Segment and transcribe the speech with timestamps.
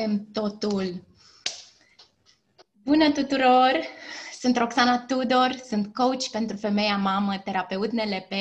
[0.00, 1.04] începem totul.
[2.84, 3.80] Bună tuturor!
[4.40, 8.32] Sunt Roxana Tudor, sunt coach pentru femeia mamă, terapeut NLP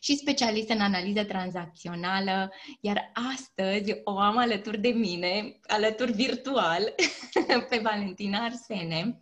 [0.00, 6.94] și specialist în analiză tranzacțională, iar astăzi o am alături de mine, alături virtual,
[7.70, 9.20] pe Valentina Arsene,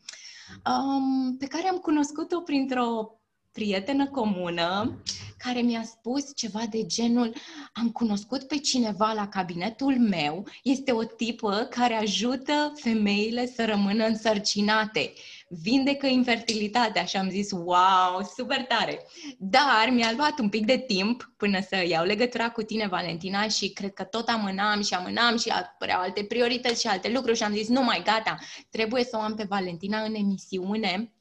[0.66, 3.18] um, pe care am cunoscut-o printr-o
[3.54, 4.98] prietenă comună
[5.38, 7.34] care mi-a spus ceva de genul
[7.72, 14.04] am cunoscut pe cineva la cabinetul meu, este o tipă care ajută femeile să rămână
[14.04, 15.12] însărcinate,
[15.48, 17.04] vindecă infertilitatea.
[17.04, 19.06] Și am zis wow, super tare.
[19.38, 23.72] Dar mi-a luat un pic de timp până să iau legătura cu tine, Valentina, și
[23.72, 27.54] cred că tot amânam și amânam și apăreau alte priorități și alte lucruri și am
[27.54, 28.38] zis, nu mai gata,
[28.70, 31.13] trebuie să o am pe Valentina în emisiune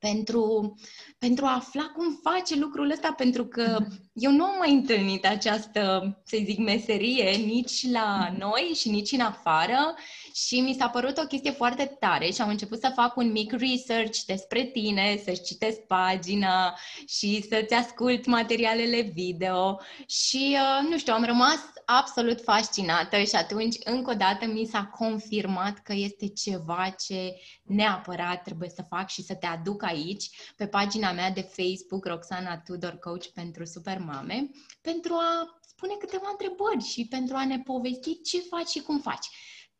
[0.00, 0.74] pentru,
[1.18, 3.78] pentru a afla cum face lucrul ăsta, pentru că
[4.12, 9.20] eu nu am mai întâlnit această, să zic, meserie nici la noi și nici în
[9.20, 9.94] afară
[10.34, 13.52] și mi s-a părut o chestie foarte tare și am început să fac un mic
[13.52, 16.78] research despre tine, să-ți citesc pagina
[17.08, 21.58] și să-ți ascult materialele video și, uh, nu știu, am rămas
[21.98, 28.42] absolut fascinată și atunci, încă o dată, mi s-a confirmat că este ceva ce neapărat
[28.42, 32.98] trebuie să fac și să te aduc aici, pe pagina mea de Facebook, Roxana Tudor
[32.98, 38.68] Coach pentru Supermame, pentru a spune câteva întrebări și pentru a ne povesti ce faci
[38.68, 39.26] și cum faci.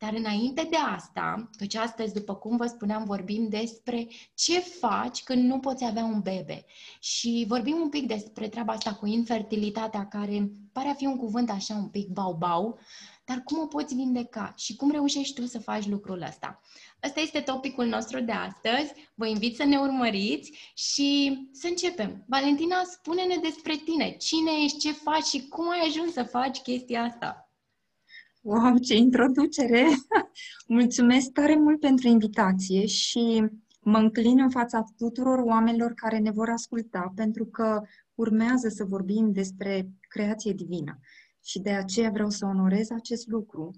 [0.03, 5.43] Dar înainte de asta, căci astăzi, după cum vă spuneam, vorbim despre ce faci când
[5.43, 6.65] nu poți avea un bebe.
[6.99, 11.49] Și vorbim un pic despre treaba asta cu infertilitatea, care pare a fi un cuvânt
[11.49, 12.79] așa un pic bau-bau,
[13.25, 16.61] dar cum o poți vindeca și cum reușești tu să faci lucrul ăsta.
[17.03, 18.93] Ăsta este topicul nostru de astăzi.
[19.15, 22.23] Vă invit să ne urmăriți și să începem.
[22.27, 24.09] Valentina, spune-ne despre tine.
[24.09, 27.50] Cine ești, ce faci și cum ai ajuns să faci chestia asta?
[28.41, 29.85] Wow, ce introducere!
[30.67, 33.49] Mulțumesc tare mult pentru invitație și
[33.81, 37.81] mă înclin în fața tuturor oamenilor care ne vor asculta, pentru că
[38.15, 40.99] urmează să vorbim despre creație divină
[41.43, 43.71] și de aceea vreau să onorez acest lucru.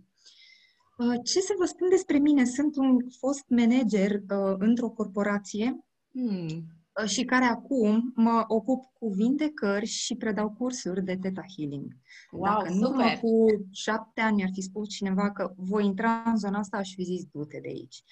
[0.97, 2.45] Uh, ce să vă spun despre mine?
[2.45, 6.63] Sunt un fost manager uh, într-o corporație hmm.
[7.01, 11.91] Uh, și care acum mă ocup cu vindecări și predau cursuri de Theta Healing.
[12.31, 13.17] Wow, Dacă nu super.
[13.17, 17.03] cu șapte ani mi-ar fi spus cineva că voi intra în zona asta, aș fi
[17.03, 18.03] zis, du-te de aici.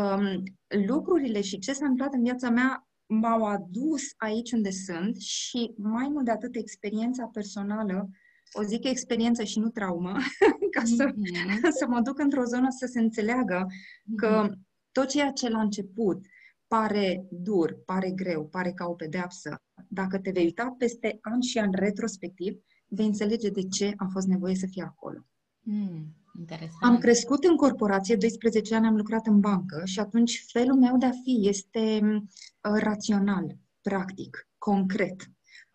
[0.00, 0.42] Um,
[0.86, 6.08] lucrurile și ce s-a întâmplat în viața mea m-au adus aici unde sunt și mai
[6.08, 8.08] mult de atât experiența personală,
[8.52, 10.12] o zic experiență și nu traumă,
[10.76, 11.70] ca să, mm-hmm.
[11.78, 14.14] să mă duc într-o zonă să se înțeleagă mm-hmm.
[14.16, 14.48] că
[14.92, 16.26] tot ceea ce la început
[16.74, 19.56] pare dur, pare greu, pare ca o pedeapsă,
[19.88, 24.26] dacă te vei uita peste ani și ani retrospectiv, vei înțelege de ce a fost
[24.26, 25.26] nevoie să fie acolo.
[25.60, 26.82] Mm, interesant.
[26.82, 31.06] Am crescut în corporație, 12 ani am lucrat în bancă și atunci felul meu de
[31.06, 35.22] a fi este uh, rațional, practic, concret.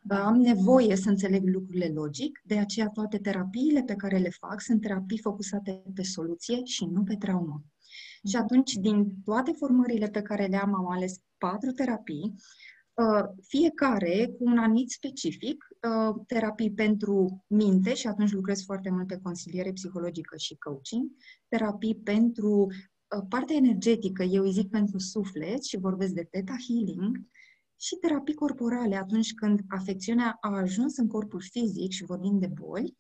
[0.02, 0.26] Da.
[0.26, 4.82] Am nevoie să înțeleg lucrurile logic, de aceea toate terapiile pe care le fac sunt
[4.82, 7.64] terapii focusate pe soluție și nu pe traumă.
[8.28, 12.35] Și atunci, din toate formările pe care le-am, am ales patru terapii,
[12.94, 19.08] uh, fiecare cu un anumit specific, uh, terapii pentru minte și atunci lucrez foarte mult
[19.08, 21.12] pe consiliere psihologică și coaching,
[21.47, 27.28] terapii pentru uh, partea energetică, eu îi zic pentru suflet și vorbesc de Theta Healing,
[27.81, 32.96] și terapii corporale atunci când afecțiunea a ajuns în corpul fizic și vorbim de boli,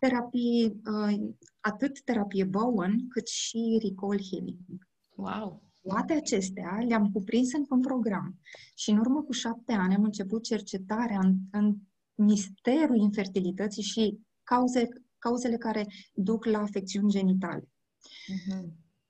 [0.00, 1.30] terapii, uh,
[1.60, 4.58] atât terapie Bowen, cât și Recall Healing.
[5.14, 5.62] Wow!
[5.82, 8.38] Toate acestea le-am cuprins într-un program
[8.74, 11.76] și în urmă cu șapte ani am început cercetarea în, în
[12.14, 14.88] misterul infertilității și cauze,
[15.18, 17.62] cauzele care duc la afecțiuni genitale.
[17.62, 18.64] Uh-huh.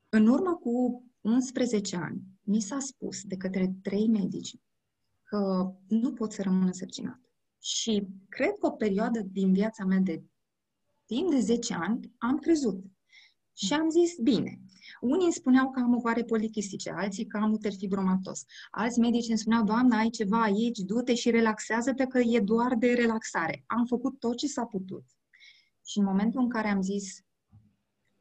[0.09, 4.57] În urmă cu 11 ani, mi s-a spus de către trei medici
[5.23, 7.31] că nu pot să rămân însărcinată.
[7.63, 10.23] Și cred că o perioadă din viața mea de
[11.15, 12.85] timp de 10 ani am crezut.
[13.53, 14.61] Și am zis, bine,
[15.01, 18.45] unii îmi spuneau că am oare polichistice, alții că am uter fibromatos.
[18.71, 22.93] Alți medici îmi spuneau, doamna, ai ceva aici, du-te și relaxează-te că e doar de
[22.93, 23.65] relaxare.
[23.67, 25.05] Am făcut tot ce s-a putut.
[25.87, 27.25] Și în momentul în care am zis,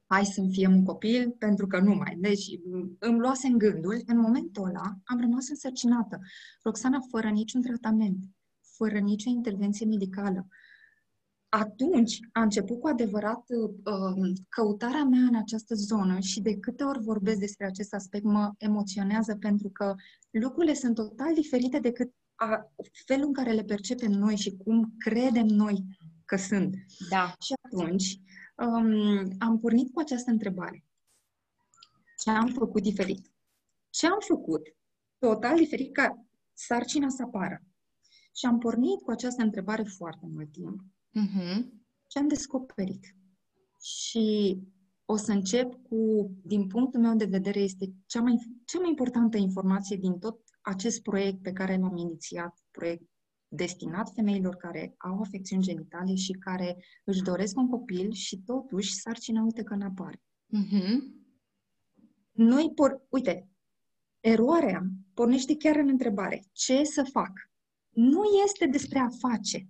[0.06, 2.16] hai să-mi fie un copil, pentru că nu mai.
[2.18, 2.46] Deci
[3.00, 6.20] îmi luase în gândul, în momentul ăla am rămas însărcinată.
[6.64, 8.24] Roxana, fără niciun tratament,
[8.78, 10.48] fără nicio intervenție medicală,
[11.50, 17.04] atunci a început cu adevărat uh, căutarea mea în această zonă și de câte ori
[17.04, 19.96] vorbesc despre acest aspect mă emoționează pentru că
[20.32, 22.72] lucrurile sunt total diferite decât a,
[23.06, 25.86] felul în care le percepem noi și cum credem noi
[26.26, 26.76] că sunt.
[27.10, 27.34] Da.
[27.40, 28.20] Și atunci
[28.58, 30.84] um, am pornit cu această întrebare.
[32.18, 33.32] Ce am făcut diferit?
[33.90, 34.62] Ce am făcut
[35.18, 37.64] total diferit ca sarcina să apară?
[38.36, 40.82] Și am pornit cu această întrebare foarte mult timp.
[41.10, 41.66] Uh-huh.
[42.08, 43.16] Și am descoperit.
[43.82, 44.58] Și
[45.06, 49.38] o să încep cu, din punctul meu de vedere, este cea mai, cea mai importantă
[49.38, 53.04] informație din tot acest proiect pe care l-am inițiat, proiect
[53.48, 59.44] destinat femeilor care au afecțiuni genitale și care își doresc un copil și totuși sarcina
[59.44, 60.22] uite că n-apare.
[60.58, 60.98] Uh-huh.
[62.32, 63.50] Noi, por- uite,
[64.20, 66.44] eroarea pornește chiar în întrebare.
[66.52, 67.32] Ce să fac?
[67.90, 69.68] Nu este despre a face.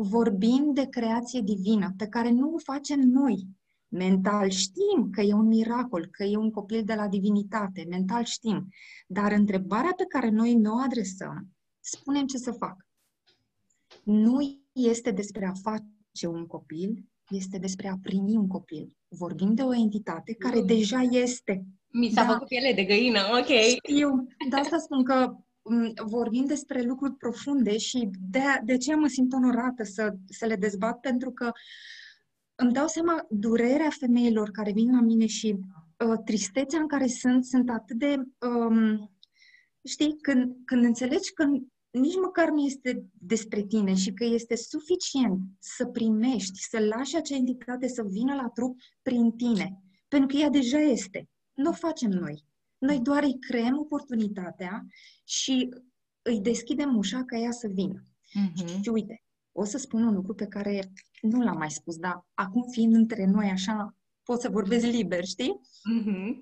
[0.00, 3.46] Vorbim de creație divină, pe care nu o facem noi.
[3.88, 8.68] Mental știm că e un miracol, că e un copil de la divinitate, mental știm.
[9.06, 11.48] Dar întrebarea pe care noi ne o adresăm,
[11.80, 12.86] spunem ce să fac.
[14.02, 14.38] Nu
[14.72, 18.92] este despre a face un copil, este despre a primi un copil.
[19.08, 20.66] Vorbim de o entitate care mm.
[20.66, 21.64] deja este.
[21.88, 22.32] Mi s-a da.
[22.32, 23.48] făcut piele de găină, ok.
[24.00, 25.46] Eu, de asta spun că mm,
[26.06, 31.00] vorbim despre lucruri profunde și de, de aceea mă simt onorată să, să le dezbat,
[31.00, 31.52] pentru că
[32.54, 35.58] îmi dau seama durerea femeilor care vin la mine și
[36.06, 38.16] uh, tristețea în care sunt, sunt atât de...
[38.46, 39.10] Um,
[39.84, 41.44] știi, când, când înțelegi că
[41.90, 47.36] nici măcar nu este despre tine și că este suficient să primești, să lași acea
[47.36, 49.82] entitate să vină la trup prin tine.
[50.08, 51.28] Pentru că ea deja este.
[51.54, 52.44] Nu o facem noi.
[52.78, 54.86] Noi doar îi creăm oportunitatea
[55.24, 55.68] și
[56.22, 58.04] îi deschidem ușa ca ea să vină.
[58.04, 58.80] Uh-huh.
[58.82, 59.22] Și uite,
[59.52, 63.26] o să spun un lucru pe care nu l-am mai spus, dar acum fiind între
[63.26, 65.60] noi așa, pot să vorbesc liber, știi?
[66.00, 66.36] Uh-huh.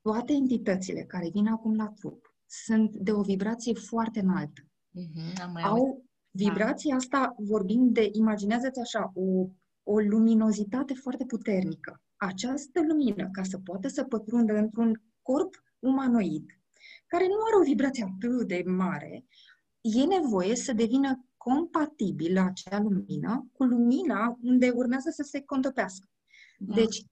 [0.00, 4.62] Toate entitățile care vin acum la trup sunt de o vibrație foarte înaltă.
[4.62, 6.96] Uh-huh, am mai Au vibrația da.
[6.96, 9.48] asta, vorbind de, imaginează-ți așa, o,
[9.82, 12.02] o luminozitate foarte puternică.
[12.16, 16.46] Această lumină, ca să poată să pătrundă într-un corp umanoid,
[17.06, 19.24] care nu are o vibrație atât de mare,
[19.80, 26.08] e nevoie să devină compatibilă acea lumină cu lumina unde urmează să se contopească.
[26.58, 26.74] Da.
[26.74, 27.04] Deci,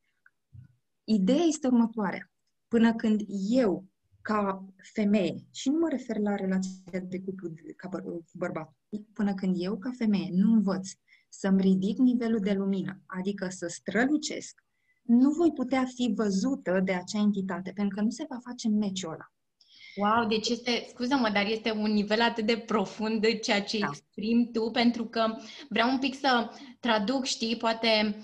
[1.05, 2.31] ideea este următoarea.
[2.69, 3.21] Până când
[3.51, 3.85] eu
[4.23, 4.65] ca
[4.95, 8.77] femeie, și nu mă refer la relația de cuplu ca bă, cu bărbat,
[9.13, 10.89] până când eu, ca femeie, nu învăț
[11.29, 14.66] să-mi ridic nivelul de lumină, adică să strălucesc,
[15.07, 19.13] nu voi putea fi văzută de acea entitate, pentru că nu se va face meciul
[19.13, 19.31] ăla.
[19.97, 23.87] Wow, deci este, scuză-mă, dar este un nivel atât de profund de ceea ce da.
[23.91, 25.37] exprimi tu, pentru că
[25.69, 26.51] vreau un pic să
[26.81, 28.17] traduc, știi, poate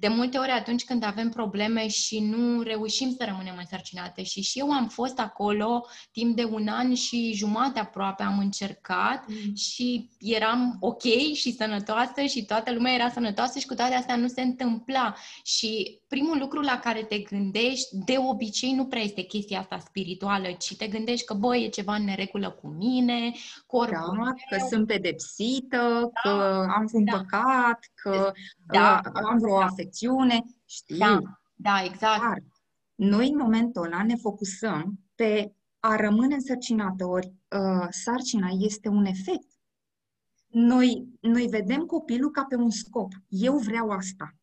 [0.00, 4.58] de multe ori atunci când avem probleme și nu reușim să rămânem însărcinate și și
[4.58, 9.54] eu am fost acolo timp de un an și jumate aproape am încercat mm.
[9.54, 11.02] și eram ok
[11.34, 15.14] și sănătoasă și toată lumea era sănătoasă și cu toate astea nu se întâmpla
[15.44, 20.48] și primul lucru la care te gândești de obicei nu prea este chestia asta spirituală,
[20.58, 23.32] ci te gândești că băi, e ceva în neregulă cu mine,
[23.66, 24.34] corpul da, meu.
[24.50, 27.16] că sunt pedepsită, da, că am un da.
[27.16, 28.32] păcat, că
[28.66, 30.98] da, uh, am vreo da afecțiune, știi?
[30.98, 31.20] Da,
[31.54, 32.20] da exact.
[32.20, 32.42] Dar
[32.94, 39.04] noi în momentul ăla ne focusăm pe a rămâne însărcinată, ori uh, sarcina este un
[39.04, 39.46] efect.
[40.46, 43.12] Noi, noi vedem copilul ca pe un scop.
[43.28, 44.34] Eu vreau asta.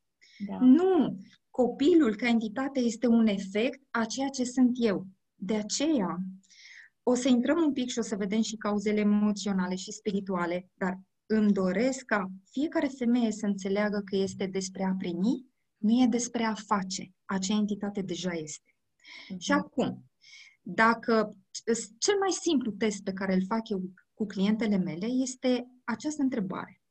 [0.47, 0.57] Da.
[0.59, 1.19] Nu!
[1.49, 5.05] Copilul ca entitate este un efect a ceea ce sunt eu.
[5.35, 6.17] De aceea,
[7.03, 10.99] o să intrăm un pic și o să vedem și cauzele emoționale și spirituale, dar
[11.25, 15.45] îmi doresc ca fiecare femeie să înțeleagă că este despre a primi,
[15.77, 17.13] nu e despre a face.
[17.25, 18.75] Acea entitate deja este.
[18.75, 19.37] Uh-huh.
[19.37, 20.05] Și acum,
[20.61, 21.37] dacă
[21.97, 23.81] cel mai simplu test pe care îl fac eu
[24.13, 26.81] cu clientele mele este această întrebare.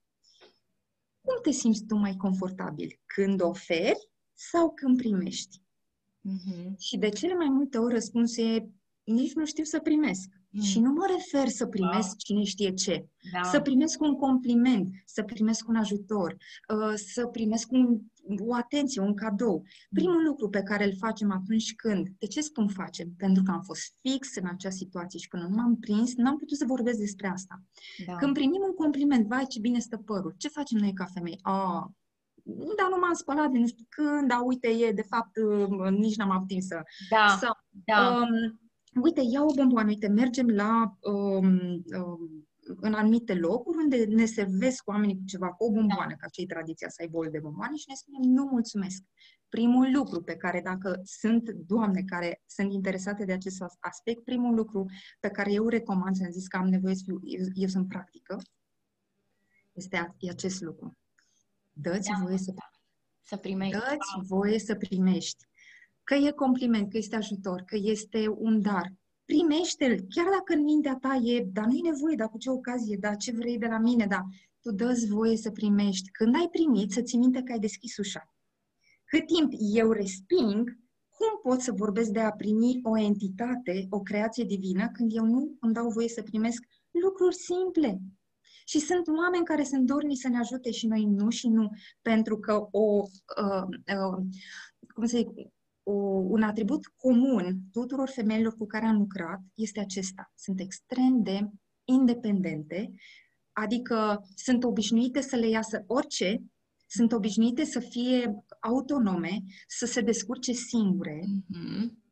[1.21, 3.00] Cum te simți tu mai confortabil?
[3.07, 5.62] Când oferi sau când primești?
[6.29, 6.76] Uh-huh.
[6.79, 8.69] Și de cele mai multe ori răspunsul e
[9.04, 10.28] nici nu știu să primesc.
[10.50, 10.62] Mm.
[10.62, 12.14] Și nu mă refer să primesc da.
[12.16, 13.06] cine știe ce.
[13.32, 13.42] Da.
[13.42, 16.37] Să primesc un compliment, să primesc un ajutor,
[16.68, 18.00] uh, să primesc un,
[18.38, 19.64] o atenție, un cadou.
[19.94, 20.25] Primul mm.
[20.25, 23.08] lucru pe care îl facem atunci când, de ce spun facem?
[23.16, 26.56] Pentru că am fost fix în acea situație și până nu m-am prins, n-am putut
[26.56, 27.62] să vorbesc despre asta.
[28.06, 28.14] Da.
[28.14, 31.38] Când primim un compliment, vai ce bine stă părul, ce facem noi ca femei?
[31.42, 31.84] Ah,
[32.76, 36.16] dar nu m-am spălat de nu știu când, dar uite, e, de fapt, uh, nici
[36.16, 36.82] n-am avut timp să...
[37.11, 38.16] Da, să da.
[38.16, 38.58] Um,
[39.03, 42.47] uite, ia o bomboană, uite, mergem la um, um,
[42.77, 46.17] în anumite locuri unde ne servesc oamenii cu ceva, cu o bomboană, da.
[46.17, 49.03] ca cei tradiția să ai bol de bomboane și ne spunem nu mulțumesc.
[49.49, 54.87] Primul lucru pe care, dacă sunt doamne care sunt interesate de acest aspect, primul lucru
[55.21, 58.43] pe care eu recomand, am zis că am nevoie să fiu, eu, eu sunt practică,
[59.73, 60.97] este acest lucru.
[61.73, 62.55] Dă-ți da, voie să,
[63.21, 63.79] să primești.
[63.79, 65.45] Dă-ți voie să primești.
[66.04, 68.92] Că e compliment, că este ajutor, că este un dar.
[69.25, 72.96] Primește-l, chiar dacă în mintea ta e, dar nu e nevoie, dar cu ce ocazie,
[73.00, 74.25] dar ce vrei de la mine, dar
[74.61, 76.11] tu dă voie să primești.
[76.11, 78.34] Când ai primit, să ții minte că ai deschis ușa.
[79.04, 84.44] Cât timp eu resping, cum pot să vorbesc de a primi o entitate, o creație
[84.44, 88.00] divină, când eu nu îmi dau voie să primesc lucruri simple?
[88.66, 91.70] Și sunt oameni care sunt dorni să ne ajute și noi nu și nu,
[92.02, 93.02] pentru că o,
[93.42, 93.62] uh,
[93.96, 94.25] uh,
[94.94, 95.28] cum să zic,
[95.85, 95.93] o,
[96.29, 100.33] un atribut comun tuturor femeilor cu care am lucrat este acesta.
[100.35, 101.49] Sunt extrem de
[101.85, 102.91] independente,
[103.53, 106.43] adică sunt obișnuite să le iasă orice,
[106.87, 111.21] sunt obișnuite să fie autonome, să se descurce singure.
[111.21, 112.03] Mm-hmm.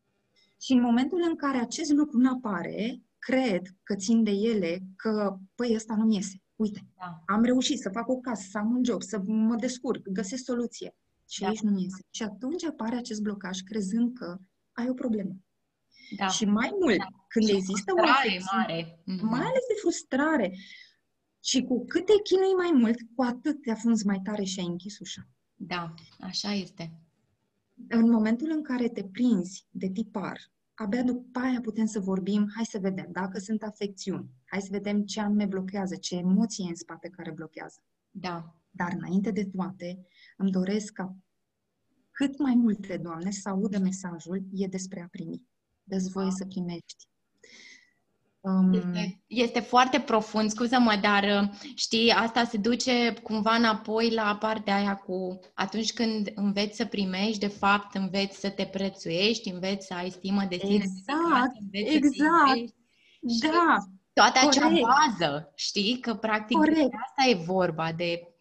[0.61, 5.37] Și în momentul în care acest lucru nu apare, cred că țin de ele că,
[5.55, 6.41] păi, ăsta nu-mi iese.
[6.55, 7.23] Uite, da.
[7.25, 10.95] am reușit să fac o casă, să am un job, să mă descurc, găsesc soluție.
[11.29, 11.47] Și da.
[11.47, 12.01] aici nu iese.
[12.09, 14.37] Și atunci apare acest blocaj crezând că
[14.71, 15.35] ai o problemă.
[16.17, 16.27] Da.
[16.27, 17.07] Și mai mult, da.
[17.27, 18.99] când și există o afecțiune, mare.
[19.01, 19.21] Mm-hmm.
[19.21, 20.53] mai ales de frustrare,
[21.43, 24.65] și cu cât te chinui mai mult, cu atât te afunzi mai tare și ai
[24.65, 25.27] închis ușa.
[25.55, 26.91] Da, așa este.
[27.87, 32.65] În momentul în care te prinzi de tipar, abia după aia putem să vorbim, hai
[32.65, 37.09] să vedem dacă sunt afecțiuni, hai să vedem ce anume blochează, ce emoție în spate
[37.09, 37.83] care blochează.
[38.11, 38.55] Da.
[38.75, 41.15] Dar înainte de toate, îmi doresc ca
[42.11, 45.41] cât mai multe, Doamne, să audă mesajul, e despre a primi.
[45.83, 47.07] Dă-ți voie să primești.
[48.39, 48.73] Um...
[48.73, 54.75] Este, este foarte profund, scuză-mă, dar uh, știi, asta se duce cumva înapoi la partea
[54.75, 59.93] aia cu atunci când înveți să primești, de fapt înveți să te prețuiești, înveți să
[59.93, 60.73] ai stimă de sine.
[60.73, 62.73] Exact, exact.
[63.53, 63.77] Da.
[64.13, 64.85] Toată acea Corect.
[64.85, 65.99] bază, știi?
[65.99, 66.75] Că practic Corect.
[66.75, 68.32] de asta e vorba, de...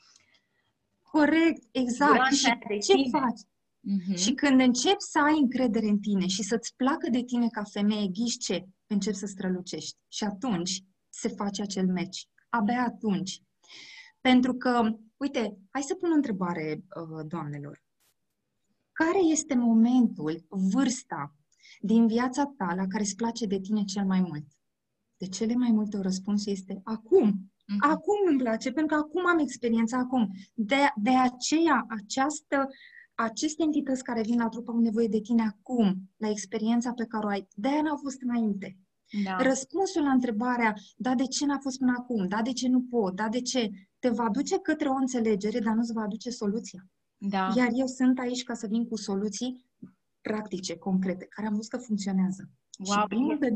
[1.12, 2.32] Corect, exact.
[2.32, 3.08] Și ce tine.
[3.10, 3.40] faci?
[3.40, 4.16] Mm-hmm.
[4.16, 8.08] Și când începi să ai încredere în tine și să-ți placă de tine ca femeie,
[8.08, 8.66] ghiși ce?
[8.86, 9.98] începi să strălucești.
[10.08, 12.28] Și atunci se face acel meci.
[12.48, 13.42] Abia atunci.
[14.20, 17.82] Pentru că, uite, hai să pun o întrebare, uh, doamnelor.
[18.92, 21.34] Care este momentul, vârsta
[21.80, 24.44] din viața ta la care îți place de tine cel mai mult?
[25.16, 27.51] De cele mai multe ori răspunsul este acum.
[27.72, 27.90] Mm-hmm.
[27.90, 30.30] Acum îmi place, pentru că acum am experiența acum.
[30.54, 32.68] De, de aceea, această,
[33.14, 37.26] aceste entități care vin la trup au nevoie de tine acum, la experiența pe care
[37.26, 37.48] o ai.
[37.54, 38.76] De aia n-au fost înainte.
[39.24, 39.36] Da.
[39.36, 43.16] Răspunsul la întrebarea, da, de ce n-a fost până acum, da, de ce nu pot,
[43.16, 46.86] da, de ce, te va duce către o înțelegere, dar nu-ți va aduce soluția.
[47.16, 47.52] Da.
[47.56, 49.66] Iar eu sunt aici ca să vin cu soluții
[50.20, 52.50] practice, concrete, care am văzut că funcționează.
[52.78, 53.52] Wow, și primul de...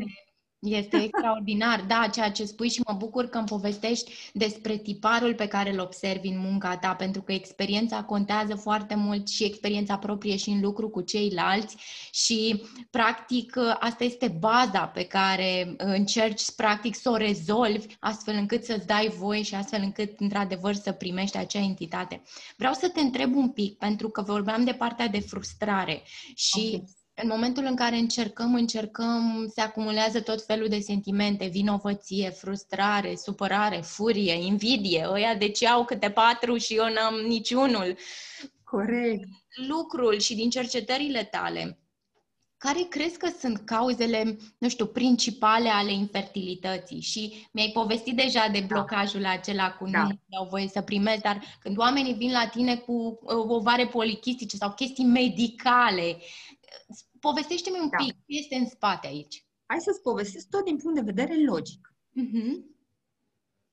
[0.66, 5.46] Este extraordinar, da, ceea ce spui și mă bucur că îmi povestești despre tiparul pe
[5.46, 10.36] care îl observi în munca ta, pentru că experiența contează foarte mult și experiența proprie
[10.36, 11.76] și în lucru cu ceilalți
[12.12, 18.86] și, practic, asta este baza pe care încerci, practic, să o rezolvi astfel încât să-ți
[18.86, 22.22] dai voie și astfel încât, într-adevăr, să primești acea entitate.
[22.56, 26.02] Vreau să te întreb un pic, pentru că vorbeam de partea de frustrare
[26.34, 32.30] și okay în momentul în care încercăm, încercăm, se acumulează tot felul de sentimente, vinovăție,
[32.30, 35.06] frustrare, supărare, furie, invidie.
[35.10, 37.96] Ăia de ce au câte patru și eu n-am niciunul.
[38.64, 39.28] Corect.
[39.68, 41.78] Lucrul și din cercetările tale,
[42.58, 47.00] care crezi că sunt cauzele, nu știu, principale ale infertilității?
[47.00, 48.66] Și mi-ai povestit deja de da.
[48.66, 49.30] blocajul da.
[49.30, 50.02] acela cu da.
[50.02, 54.56] nu dau voie să primesc, dar când oamenii vin la tine cu uh, ovare polichistice
[54.56, 56.16] sau chestii medicale,
[57.28, 57.96] Povestește-mi un da.
[57.96, 59.46] pic ce este în spate aici.
[59.66, 61.94] Hai să-ți povestesc tot din punct de vedere logic.
[62.22, 62.54] Uh-huh.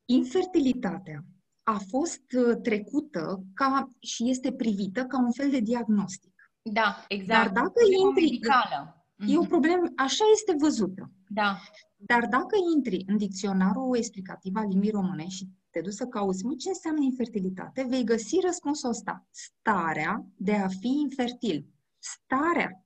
[0.06, 1.26] Infertilitatea
[1.64, 6.34] a fost uh, trecută ca și este privită ca un fel de diagnostic.
[6.62, 7.54] Da, exact.
[7.54, 8.24] Dar dacă intri...
[8.24, 9.08] Medicală.
[9.28, 9.50] E o mhm.
[9.50, 11.12] problemă, așa este văzută.
[11.28, 11.60] Da.
[11.96, 16.54] Dar dacă intri în dicționarul explicativ al limbii române și te duci să cauți, mă,
[16.56, 19.28] ce înseamnă infertilitate, vei găsi răspunsul ăsta.
[19.32, 21.68] Starea de a fi infertil.
[22.00, 22.83] Starea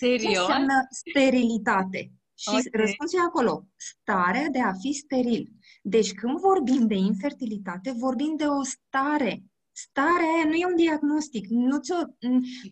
[0.00, 0.32] Serios?
[0.32, 2.12] Ce înseamnă sterilitate?
[2.34, 2.68] Și okay.
[2.72, 3.66] răspunsul e acolo.
[3.76, 5.52] Starea de a fi steril.
[5.82, 9.42] Deci când vorbim de infertilitate, vorbim de o stare.
[9.72, 11.46] Starea aia nu e un diagnostic.
[11.46, 11.92] Nu-ți,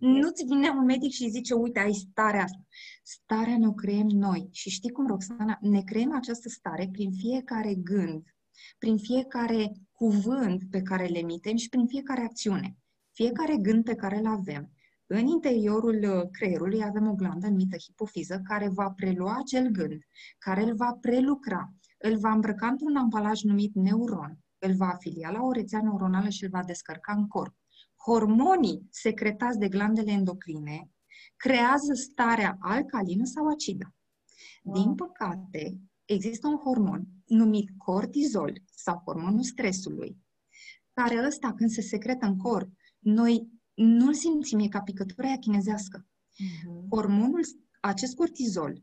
[0.01, 2.63] nu-ți vine un medic și zice, uite, ai starea asta.
[3.03, 4.49] Starea ne-o creăm noi.
[4.53, 5.59] Și știi cum, Roxana?
[5.61, 8.23] Ne creăm această stare prin fiecare gând,
[8.79, 12.77] prin fiecare cuvânt pe care le emitem și prin fiecare acțiune.
[13.13, 14.73] Fiecare gând pe care îl avem
[15.11, 20.03] în interiorul uh, creierului avem o glandă numită hipofiză care va prelua acel gând,
[20.39, 25.43] care îl va prelucra, îl va îmbrăca într-un ambalaj numit neuron, îl va afilia la
[25.43, 27.55] o rețea neuronală și îl va descărca în corp.
[28.05, 30.91] Hormonii secretați de glandele endocrine
[31.37, 33.95] creează starea alcalină sau acidă.
[34.63, 34.83] Wow.
[34.83, 40.17] Din păcate, există un hormon numit cortizol sau hormonul stresului,
[40.93, 46.07] care ăsta, când se secretă în corp, noi nu-l simțim, e ca picătura chinezească.
[46.07, 46.89] Uh-huh.
[46.91, 47.41] Hormonul,
[47.81, 48.83] acest cortizol,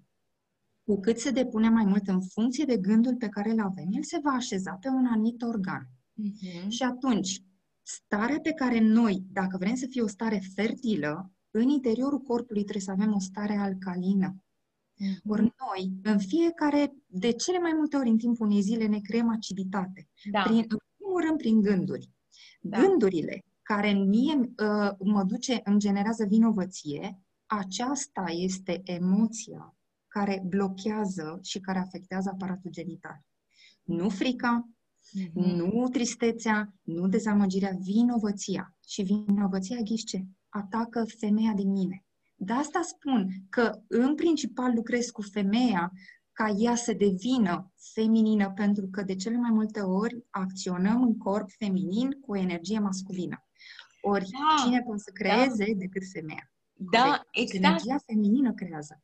[0.83, 4.03] cu cât se depune mai mult în funcție de gândul pe care îl avem, el
[4.03, 5.87] se va așeza pe un anumit organ.
[5.87, 6.67] Uh-huh.
[6.67, 7.43] Și atunci,
[7.81, 12.83] starea pe care noi, dacă vrem să fie o stare fertilă, în interiorul corpului trebuie
[12.83, 14.35] să avem o stare alcalină.
[14.35, 15.21] Uh-huh.
[15.27, 19.29] Ori noi, în fiecare, de cele mai multe ori în timpul unei zile, ne creăm
[19.29, 20.07] aciditate.
[20.31, 20.41] Da.
[20.41, 22.09] Prin, în primul rând, prin gânduri.
[22.61, 22.79] Da.
[22.79, 29.75] Gândurile care mie uh, mă duce, îmi generează vinovăție, aceasta este emoția
[30.07, 33.21] care blochează și care afectează aparatul genital.
[33.83, 35.33] Nu frica, mm-hmm.
[35.33, 38.77] nu tristețea, nu dezamăgirea, vinovăția.
[38.87, 42.05] Și vinovăția, ghiște, atacă femeia din mine.
[42.35, 45.91] De asta spun că în principal lucrez cu femeia
[46.31, 51.49] ca ea să devină feminină, pentru că de cele mai multe ori acționăm în corp
[51.57, 53.44] feminin cu energie masculină.
[54.07, 55.77] Ori da, cine poate să creeze da.
[55.77, 56.51] decât femeia?
[56.73, 57.63] Da, exact.
[57.63, 59.01] Energia feminină creează.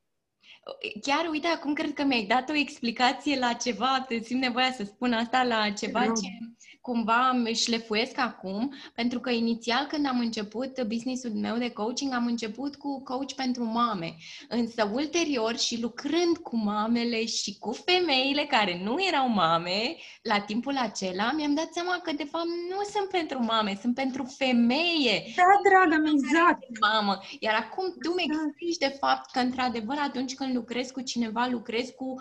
[1.01, 4.83] Chiar, uite, acum cred că mi-ai dat o explicație la ceva, te simt nevoia să
[4.83, 11.31] spun asta, la ceva ce cumva șlefuiesc acum, pentru că inițial când am început businessul
[11.31, 14.15] meu de coaching, am început cu coach pentru mame.
[14.47, 20.77] Însă ulterior și lucrând cu mamele și cu femeile care nu erau mame, la timpul
[20.77, 25.23] acela, mi-am dat seama că de fapt nu sunt pentru mame, sunt pentru femeie.
[25.35, 26.79] Da, dragă mea, exact.
[26.79, 27.19] Mamă.
[27.39, 28.45] Iar acum tu mi exact.
[28.47, 32.15] explici de fapt că într-adevăr atunci când lucrezi cu cineva, lucrezi cu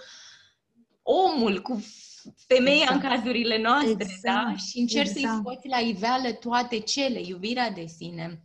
[1.02, 1.84] omul, cu
[2.46, 3.02] femeia exact.
[3.02, 4.04] în cazurile noastre, da?
[4.04, 4.46] exact.
[4.46, 4.56] da?
[4.56, 5.34] Și încerci exact.
[5.34, 8.42] să-i scoți la iveală toate cele, iubirea de sine,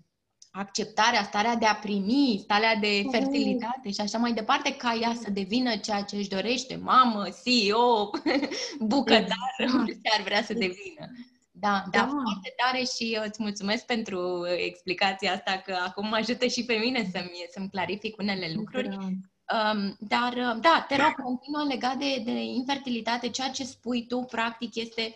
[0.51, 5.32] acceptarea, starea de a primi, starea de fertilitate și așa mai departe, ca ea să
[5.32, 8.09] devină ceea ce își dorește, mamă, CEO,
[8.94, 9.85] bucătar, exact.
[9.85, 11.05] ce ar vrea să devină.
[11.51, 16.48] Da, da, da, foarte tare și îți mulțumesc pentru explicația asta, că acum mă ajută
[16.48, 18.90] și pe mine să-mi, să-mi clarific unele lucruri.
[18.90, 19.07] Da.
[19.53, 23.29] Um, dar, uh, da, te rog, continuă legat de, de infertilitate.
[23.29, 25.16] Ceea ce spui tu, practic, este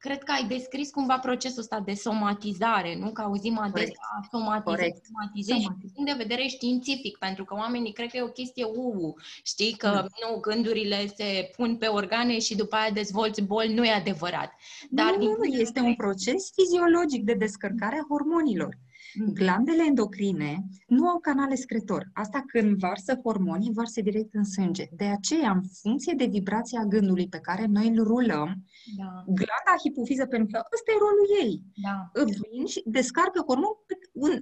[0.00, 3.10] cred că ai descris cumva procesul ăsta de somatizare, nu?
[3.10, 3.94] Că auzim adesea
[4.30, 8.64] somatizare, somatizare din punct de vedere științific, pentru că oamenii cred că e o chestie
[8.64, 10.06] uu, știi, că da.
[10.28, 14.52] nu, gândurile se pun pe organe și după aia dezvolți boli, nu e adevărat.
[14.90, 18.78] Dar nu, nu, este un proces fiziologic de descărcare a hormonilor.
[19.14, 19.32] Mm.
[19.32, 22.10] Glandele endocrine nu au canale secretor.
[22.12, 24.84] Asta când varsă hormonii, varsă direct în sânge.
[24.96, 28.64] De aceea, în funcție de vibrația gândului pe care noi îl rulăm,
[28.96, 29.10] da.
[29.26, 31.96] glanda hipofiză, pentru că ăsta e rolul ei, da.
[32.40, 33.74] vin și descarcă hormon,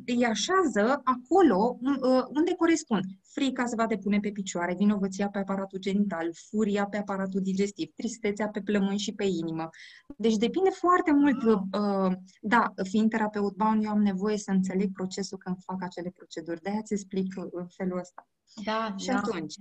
[0.06, 3.04] îi așează acolo uh, unde corespund.
[3.22, 8.48] Frica se va depune pe picioare, vinovăția pe aparatul genital, furia pe aparatul digestiv, tristețea
[8.48, 9.68] pe plămâni și pe inimă.
[10.16, 11.42] Deci depinde foarte mult.
[11.42, 16.60] Uh, da, fiind terapeut bound, eu am nevoie să înțeleg procesul când fac acele proceduri.
[16.62, 18.28] De-aia ți explic în felul ăsta.
[18.64, 19.16] Da, și da.
[19.16, 19.54] atunci,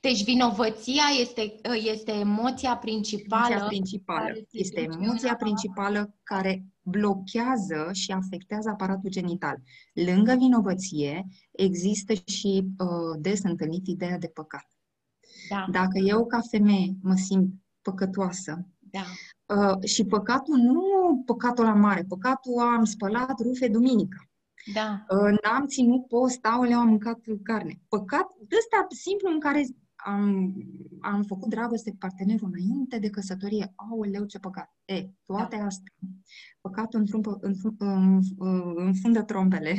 [0.00, 1.54] deci vinovăția este,
[1.92, 3.46] este emoția principală.
[3.54, 4.32] Emoția principală.
[4.50, 9.56] Este emoția principală care blochează și afectează aparatul genital.
[9.92, 14.66] Lângă vinovăție există și uh, des întâlnit ideea de păcat.
[15.48, 15.66] Da.
[15.70, 19.04] Dacă eu ca femeie mă simt păcătoasă da.
[19.54, 20.82] uh, și păcatul nu
[21.24, 24.28] păcatul la mare, păcatul am spălat rufe duminică.
[24.72, 25.04] Da.
[25.08, 27.80] Uh, n-am ținut post, aoleu, am mâncat carne.
[27.88, 28.26] Păcat
[28.58, 29.66] ăsta simplu în care
[29.96, 30.54] am,
[31.00, 33.72] am făcut dragoste cu partenerul înainte de căsătorie.
[33.74, 34.74] Aoleu, ce păcat.
[34.84, 35.64] E, toate da.
[35.64, 35.92] astea.
[36.60, 37.38] Păcatul înfundă,
[38.74, 39.76] înfundă trompele.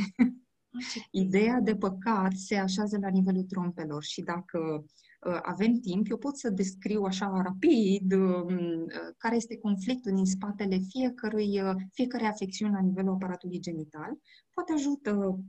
[1.12, 4.86] Ideea de păcat se așează la nivelul trompelor și dacă
[5.28, 10.26] Uh, avem timp, eu pot să descriu așa rapid um, uh, care este conflictul din
[10.26, 14.18] spatele fiecărui, uh, fiecare afecțiuni la nivelul aparatului genital.
[14.60, 15.40] Poate ajută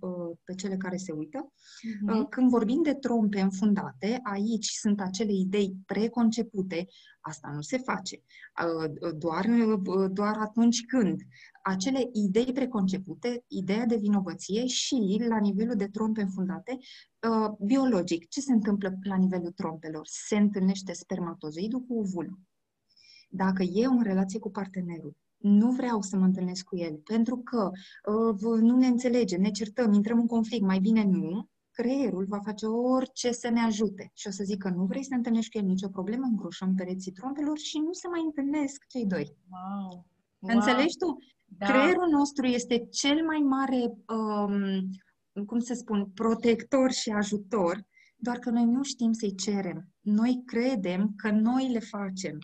[0.45, 1.53] pe cele care se uită.
[1.53, 2.29] Uh-huh.
[2.29, 6.87] Când vorbim de trompe înfundate, aici sunt acele idei preconcepute.
[7.21, 8.23] Asta nu se face.
[9.19, 9.47] Doar,
[10.11, 11.21] doar atunci când
[11.63, 16.79] acele idei preconcepute, ideea de vinovăție și la nivelul de trompe înfundate,
[17.29, 20.07] uh, biologic, ce se întâmplă la nivelul trompelor?
[20.07, 22.39] Se întâlnește spermatozoidul cu ovulul.
[23.29, 27.71] Dacă eu în relație cu partenerul nu vreau să mă întâlnesc cu el, pentru că
[28.11, 32.67] uh, nu ne înțelegem, ne certăm, intrăm în conflict, mai bine nu, creierul va face
[32.67, 35.65] orice să ne ajute și o să zică nu vrei să ne întâlnești cu el,
[35.65, 39.37] nicio problemă, îngroșăm pereții trompelor și nu se mai întâlnesc cei doi.
[39.51, 40.07] Wow.
[40.39, 41.17] Înțelegi tu?
[41.47, 41.67] Da.
[41.67, 48.51] Creierul nostru este cel mai mare um, cum să spun, protector și ajutor, doar că
[48.51, 49.89] noi nu știm să-i cerem.
[50.01, 52.39] Noi credem că noi le facem.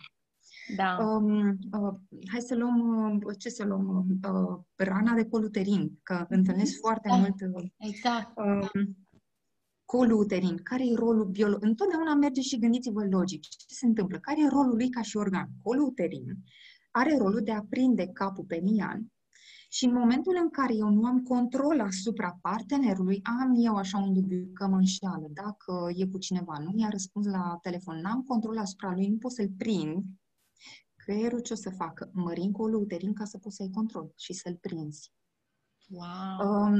[0.75, 0.97] Da.
[0.97, 1.93] Um, uh,
[2.31, 2.79] hai să luăm,
[3.25, 7.15] uh, ce să luăm, uh, rana de coluterin, că întâlnesc foarte Da.
[7.15, 8.31] mult uh, Exact.
[8.35, 8.97] um,
[9.85, 10.57] coluterin.
[10.63, 11.63] Care e rolul biologic?
[11.63, 13.41] Întotdeauna merge și gândiți-vă logic.
[13.41, 14.19] Ce se întâmplă?
[14.19, 15.49] Care e rolul lui ca și organ?
[15.63, 16.37] Coluterin
[16.91, 19.11] are rolul de a prinde capul penian
[19.69, 24.13] și în momentul în care eu nu am control asupra partenerului, am eu așa un
[24.13, 28.57] dubiu că mă înșeală, dacă e cu cineva, nu mi-a răspuns la telefon, n-am control
[28.57, 30.03] asupra lui, nu pot să-l prind,
[31.07, 32.09] creierul ce o să facă?
[32.13, 35.11] Mărim coluterin ca să poți să ai control și să-l prinzi.
[35.89, 36.49] Wow.
[36.49, 36.73] Um,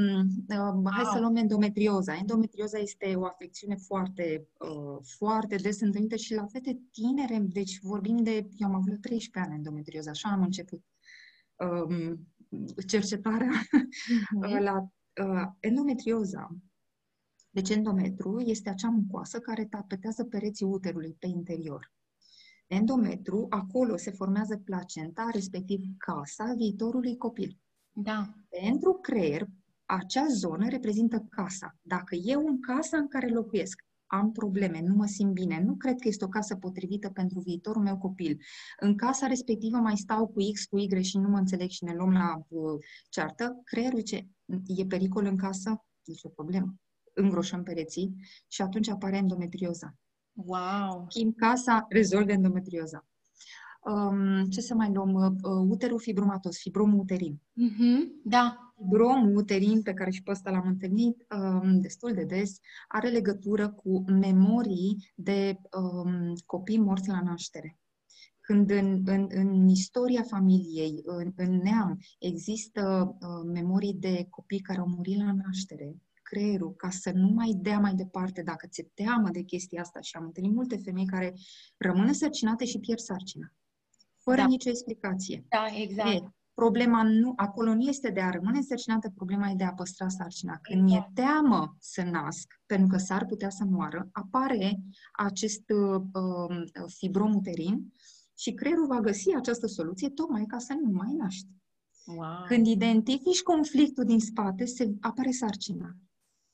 [0.59, 1.13] um, hai Wow.
[1.13, 2.15] să luăm endometrioza.
[2.15, 8.17] Endometrioza este o afecțiune foarte, uh, foarte des întâlnită și la fete tinere, deci vorbim
[8.23, 10.83] de, eu am avut la 13 ani endometrioză, așa am început
[11.55, 12.27] um,
[12.87, 13.51] cercetarea
[14.31, 14.57] Mhm.
[14.67, 14.89] la
[15.25, 16.55] uh, endometrioza.
[17.49, 21.95] Deci endometru este acea mucoasă care tapetează pereții uterului pe interior.
[22.67, 27.57] Endometru, acolo se formează placenta, respectiv casa viitorului copil.
[27.91, 28.33] Da.
[28.49, 29.47] Pentru creier,
[29.85, 31.75] acea zonă reprezintă casa.
[31.81, 35.99] Dacă eu în casa în care locuiesc am probleme, nu mă simt bine, nu cred
[35.99, 38.37] că este o casă potrivită pentru viitorul meu copil.
[38.79, 41.95] În casa respectivă mai stau cu X, cu Y și nu mă înțeleg și ne
[41.95, 44.27] luăm la uh, ceartă, creierul ce?
[44.65, 45.85] E pericol în casă?
[46.03, 46.75] Nici o problemă.
[47.13, 48.15] Îngroșăm pereții
[48.47, 49.95] și atunci apare endometrioza.
[50.45, 51.05] Wow.
[51.09, 53.05] Schimb casa, rezolv endometrioza.
[53.83, 55.13] Um, ce să mai luăm?
[55.13, 57.41] Uh, uterul fibromatos, fibromul uterin.
[57.53, 58.21] Mhm.
[58.23, 58.71] Da.
[58.75, 63.69] Fibromul uterin, pe care și pe ăsta l-am întâlnit um, destul de des, are legătură
[63.69, 67.79] cu memorii de um, copii morți la naștere.
[68.39, 74.79] Când în, în, în istoria familiei, în, în neam, există uh, memorii de copii care
[74.79, 75.95] au murit la naștere,
[76.29, 80.15] creierul, ca să nu mai dea mai departe, dacă ți-e teamă de chestia asta, și
[80.17, 81.33] am întâlnit multe femei care
[81.77, 83.47] rămân însărcinate și pierd sarcina,
[84.17, 84.47] fără Da.
[84.47, 85.45] nicio explicație.
[85.49, 86.09] Da, exact.
[86.09, 90.07] E, problema nu, acolo nu este de a rămâne însărcinată, problema e de a păstra
[90.07, 90.57] sarcina.
[90.61, 91.13] Când mi-e Exact.
[91.13, 94.79] teamă să nasc, pentru că s-ar putea să moară, apare
[95.11, 97.93] acest uh, um, fibrom uterin
[98.37, 101.47] și creierul va găsi această soluție tocmai ca să nu mai naști.
[102.05, 102.43] Wow.
[102.47, 105.95] Când identifici conflictul din spate, se apare sarcina.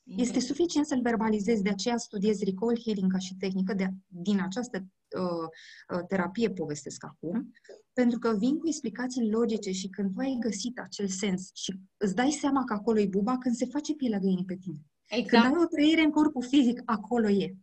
[0.04, 4.78] Este suficient să-l verbalizezi, de aceea studiez recall healing ca și tehnică, de, din această
[4.78, 7.52] uh, uh, terapie povestesc acum,
[7.92, 12.14] pentru că vin cu explicații logice și când tu ai găsit acel sens și îți
[12.14, 14.78] dai seama că acolo e buba, când se face pielea găinii pe tine.
[15.06, 15.44] Când Exact.
[15.44, 17.54] ai o trăire în corpul fizic, acolo e.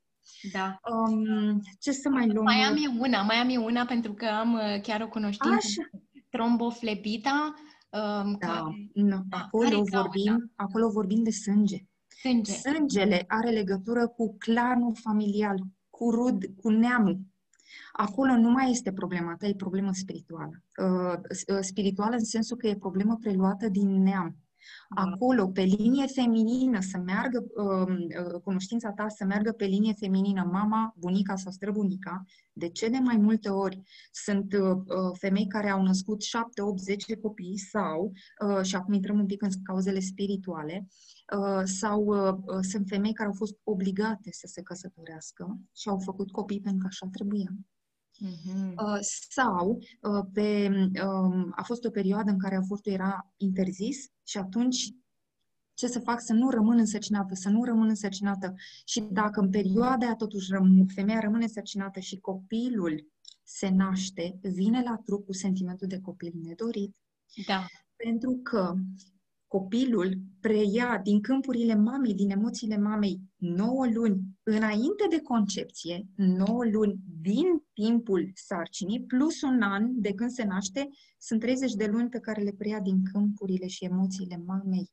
[0.51, 0.79] Da.
[0.91, 2.43] Um, ce să mai luăm?
[2.43, 5.55] Mai am eu una, mai am eu una pentru că am uh, chiar o cunoștință.
[5.55, 5.89] Așa.
[6.29, 7.53] Tromboflebita,
[7.89, 10.01] um, Da, care nu, care acolo e cauza?
[10.01, 11.85] vorbim, acolo vorbim de sânge.
[12.21, 12.51] Sânge.
[12.51, 17.19] Sângele are legătură cu clanul familial, cu rud, cu neamul.
[17.91, 20.63] Acolo nu mai este problema ta, e problemă spirituală.
[20.83, 24.35] Uh, s- uh, spirituală în sensul că e problemă preluată din neam.
[24.95, 25.01] Da.
[25.01, 27.97] Acolo, pe linie feminină, să meargă um,
[28.33, 33.17] uh, cunoștința ta, să meargă pe linie feminină, mama, bunica sau străbunica, de cele mai
[33.17, 33.81] multe ori
[34.11, 38.11] sunt uh, uh, femei care au născut 7, 8, 10 copii sau,
[38.47, 40.87] uh, și acum intrăm un pic în cauzele spirituale, uh,
[41.63, 46.31] sau uh, uh, sunt femei care au fost obligate să se căsătorească și au făcut
[46.31, 47.51] copii pentru că așa trebuia.
[48.19, 48.73] Mhm.
[48.77, 48.97] Uh,
[49.29, 50.69] sau uh, pe,
[51.03, 54.89] um, a fost o perioadă în care avortul era interzis și atunci
[55.73, 58.53] ce să fac să nu rămân însărcinată, să nu rămân însărcinată
[58.85, 63.07] și dacă în perioada aia totuși răm- femeia rămâne însărcinată și copilul
[63.43, 66.95] se naște, vine la trup cu sentimentul de copil nedorit,
[67.47, 67.65] Da.
[67.95, 68.73] pentru că
[69.51, 76.95] copilul preia din câmpurile mamei, din emoțiile mamei, 9 luni înainte de concepție, 9 luni
[77.21, 80.87] din timpul sarcinii, plus un an de când se naște,
[81.17, 84.91] sunt 30 de luni pe care le preia din câmpurile și emoțiile mamei.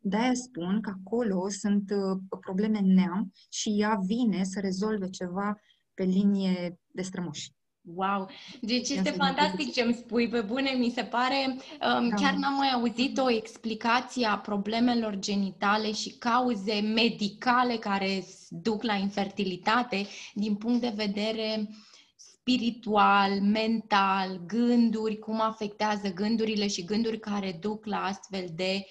[0.00, 5.60] De-aia spun că acolo sunt uh, probleme în neam și ea vine să rezolve ceva
[5.94, 7.52] pe linie de strămoși.
[7.84, 8.28] Wow!
[8.60, 11.46] Deci Ia este să fantastic ce îmi spui, pe bune, mi se pare.
[11.48, 12.14] Um, Da.
[12.14, 18.82] Chiar n-am mai auzit o explicație a problemelor genitale și cauze medicale care s- duc
[18.82, 21.68] la infertilitate din punct de vedere
[22.16, 28.84] spiritual, mental, gânduri, cum afectează gândurile și gânduri care duc la astfel de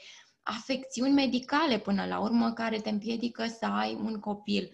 [0.43, 4.69] afecțiuni medicale până la urmă care te împiedică să ai un copil.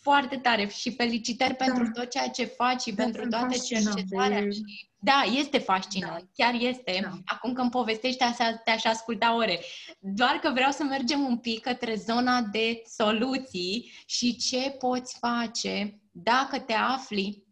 [0.00, 1.64] Foarte tare și felicitări da.
[1.64, 4.40] pentru tot ceea ce faci și da, pentru toată cercetarea.
[4.40, 4.88] Și...
[5.00, 6.28] Da, este fascinant, da.
[6.44, 6.98] chiar este.
[7.02, 7.18] Da.
[7.24, 9.60] Acum când povestești asta, te-aș asculta ore.
[9.98, 16.00] Doar că vreau să mergem un pic către zona de soluții și ce poți face
[16.10, 17.46] dacă te afli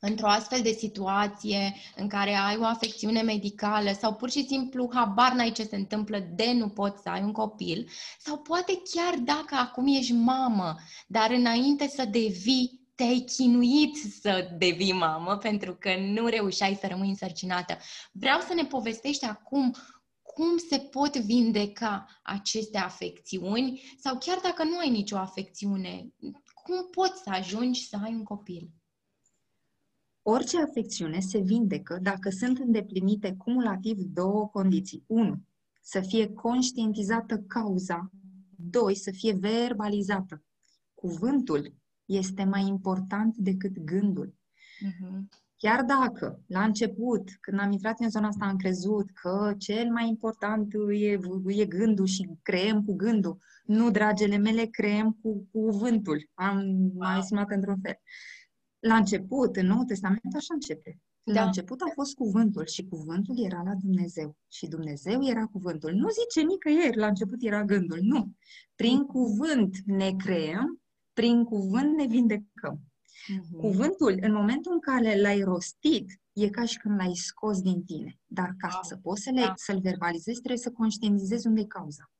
[0.00, 5.32] într-o astfel de situație în care ai o afecțiune medicală sau pur și simplu habar
[5.32, 9.54] n-ai ce se întâmplă de nu poți să ai un copil sau poate chiar dacă
[9.54, 10.74] acum ești mamă,
[11.06, 17.08] dar înainte să devii te-ai chinuit să devii mamă pentru că nu reușeai să rămâi
[17.08, 17.78] însărcinată.
[18.12, 19.74] Vreau să ne povestești acum
[20.22, 26.12] cum se pot vindeca aceste afecțiuni sau chiar dacă nu ai nicio afecțiune,
[26.62, 28.70] cum poți să ajungi să ai un copil?
[30.22, 35.04] Orice afecțiune se vindecă dacă sunt îndeplinite cumulativ două condiții.
[35.06, 35.42] 1.
[35.80, 38.10] Să fie conștientizată cauza.
[38.56, 38.94] 2.
[38.94, 40.42] Să fie verbalizată.
[40.94, 44.34] Cuvântul este mai important decât gândul.
[44.86, 45.46] Uh-huh.
[45.56, 50.08] Chiar dacă, la început, când am intrat în zona asta, am crezut că cel mai
[50.08, 53.38] important e, e gândul și creăm cu gândul.
[53.64, 56.28] Nu, dragele mele, creăm cu, cu cuvântul.
[56.34, 56.64] Am
[56.96, 57.98] mai estimat într-un fel.
[58.78, 60.98] La început, în Noul Testament, așa începe.
[61.22, 61.32] Da.
[61.32, 64.36] La început a fost cuvântul și cuvântul era la Dumnezeu.
[64.48, 65.92] Și Dumnezeu era cuvântul.
[65.92, 67.98] Nu zice nicăieri, la început era gândul.
[68.02, 68.32] Nu.
[68.74, 70.80] Prin cuvânt ne creăm,
[71.12, 72.80] prin cuvânt ne vindecăm.
[72.80, 73.58] Uh-huh.
[73.58, 78.18] Cuvântul, în momentul în care l-ai rostit, e ca și când l-ai scos din tine.
[78.26, 78.82] Dar ca wow.
[78.82, 79.52] să poți să le, da.
[79.56, 82.10] să-l verbalizezi, trebuie să conștientizezi unde e cauza.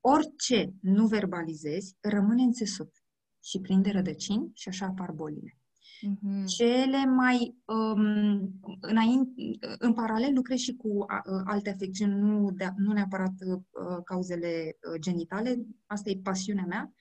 [0.00, 3.03] Orice nu verbalizezi, rămâne în țesut
[3.44, 5.58] și prinde rădăcini și așa apar bolile.
[6.06, 6.44] Mm-hmm.
[6.44, 12.92] Cele mai um, înainte, în paralel lucrez și cu uh, alte afecțiuni, nu, de, nu
[12.92, 16.94] neapărat uh, cauzele uh, genitale, asta e pasiunea mea,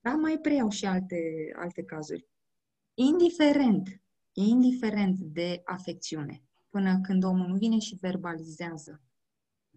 [0.00, 1.16] dar mai preiau și alte,
[1.56, 2.28] alte cazuri.
[2.94, 9.02] Indiferent, indiferent de afecțiune, până când omul nu vine și verbalizează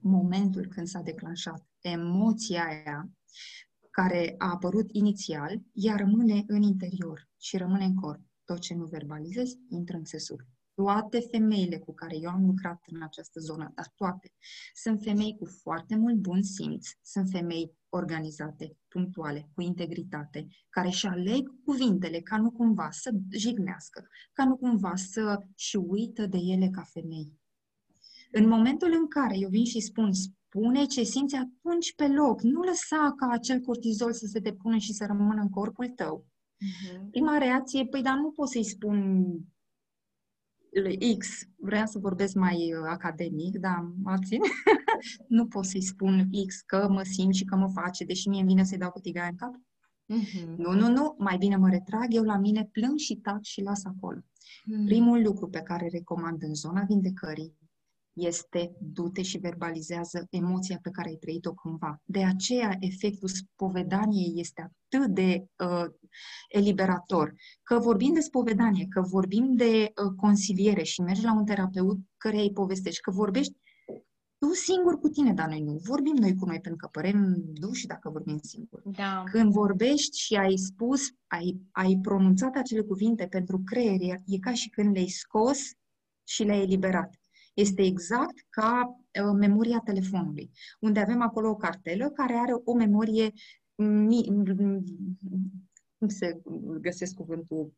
[0.02, 3.10] momentul când s-a declanșat emoția aia,
[4.02, 8.22] care a apărut inițial, ea rămâne în interior și rămâne în corp.
[8.46, 10.40] Tot ce nu verbalizezi, intră în țesut.
[10.74, 14.34] Toate femeile cu care eu am lucrat în această zonă, dar toate,
[14.74, 21.08] sunt femei cu foarte mult bun simț, sunt femei organizate, punctuale, cu integritate, care își
[21.08, 26.70] aleg cuvintele ca nu cumva să jignească, ca nu cumva să și uită de ele
[26.70, 27.34] ca femei.
[28.32, 30.12] În momentul în care eu vin și spun,
[30.56, 32.42] spune ce simți atunci pe loc.
[32.42, 36.26] Nu lăsa ca acel cortizol să se depună și să rămână în corpul tău.
[36.26, 37.10] Uh-huh.
[37.12, 39.26] Prima reacție, păi dar nu pot să-i spun
[41.18, 44.40] X, vreau să vorbesc mai uh, academic, dar mă țin.
[45.38, 48.50] nu pot să-i spun X că mă simt și că mă face, deși mie îmi
[48.50, 49.54] vine să-i dau cu tigaia în cap.
[49.54, 50.56] Uh-huh.
[50.58, 53.86] Nu, nu, nu, mai bine mă retrag, eu la mine plâng și tac și las
[53.86, 54.20] acolo.
[54.20, 54.86] Uh-huh.
[54.86, 57.56] Primul lucru pe care recomand în zona vindecării
[58.16, 62.02] este du-te și verbalizează emoția pe care ai trăit-o cândva.
[62.04, 65.86] De aceea efectul spovedaniei este atât de uh,
[66.50, 67.34] eliberator.
[67.64, 72.38] Că vorbim de spovedanie, că vorbim de uh, consiliere și mergi la un terapeut care
[72.38, 73.54] îi povestești, că vorbești
[74.38, 77.86] tu singur cu tine, dar noi nu vorbim noi cu noi, pentru că părem duși
[77.86, 78.82] dacă vorbim singur.
[78.86, 79.24] Da.
[79.32, 84.70] Când vorbești și ai spus, ai, ai pronunțat acele cuvinte pentru creier, e ca și
[84.70, 85.60] când le-ai scos
[86.24, 87.20] și le-ai eliberat.
[87.56, 93.32] Este exact ca uh, memoria telefonului, unde avem acolo o cartelă care are o memorie
[93.76, 94.28] mi-
[95.98, 96.42] cum se
[96.82, 97.74] găsesc cuvântul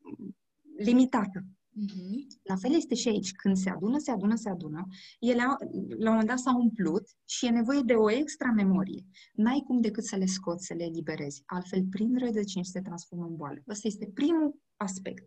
[0.77, 1.45] limitată.
[1.85, 2.25] Uh-huh.
[2.43, 3.31] La fel este și aici.
[3.31, 4.87] Când se adună, se adună, se adună,
[5.19, 5.57] ele la
[5.97, 9.05] un moment dat s-au umplut și e nevoie de o extra memorie.
[9.33, 11.43] N-ai cum decât să le scoți, să le eliberezi.
[11.45, 13.61] Altfel, prin rădăcini se transformă în boală.
[13.67, 15.23] Ăsta este primul aspect.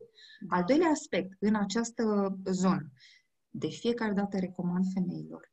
[0.49, 2.91] Al doilea aspect, în această zonă,
[3.51, 5.53] de fiecare dată recomand femeilor,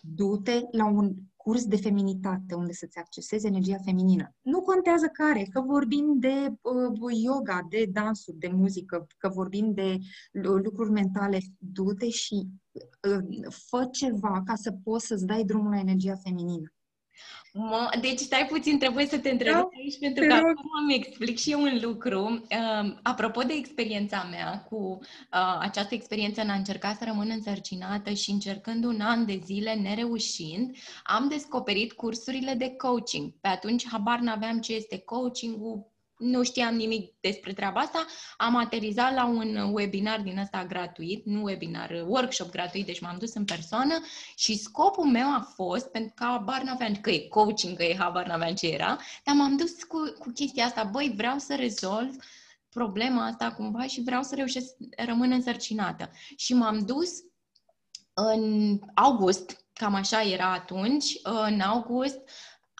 [0.00, 4.34] du-te la un curs de feminitate unde să-ți accesezi energia feminină.
[4.40, 9.98] Nu contează care, că vorbim de uh, yoga, de dansuri, de muzică, că vorbim de
[10.62, 12.48] lucruri mentale, du-te și
[13.08, 16.72] uh, fă ceva ca să poți să-ți dai drumul la energia feminină.
[17.52, 21.38] Mă, deci stai puțin, trebuie să te întreb da, aici, pentru că acum îmi explic
[21.38, 22.46] și eu un lucru.
[22.50, 28.12] Uh, apropo de experiența mea, cu uh, această experiență în a încerca să rămân însărcinată
[28.12, 33.32] și încercând un an de zile nereușind, am descoperit cursurile de coaching.
[33.40, 35.89] Pe atunci habar n-aveam ce este coaching-ul,
[36.20, 38.06] nu știam nimic despre treaba asta.
[38.36, 43.34] Am aterizat la un webinar din ăsta gratuit, nu webinar, workshop gratuit, deci m-am dus
[43.34, 43.94] în persoană
[44.36, 48.26] și scopul meu a fost, pentru că habar n-aveam că e coaching, că e habar
[48.26, 52.14] n-aveam ce era, dar m-am dus cu, cu chestia asta, băi, vreau să rezolv
[52.68, 56.10] problema asta cumva și vreau să reușesc să rămân însărcinată.
[56.36, 57.10] Și m-am dus
[58.14, 62.18] în august, cam așa era atunci, în august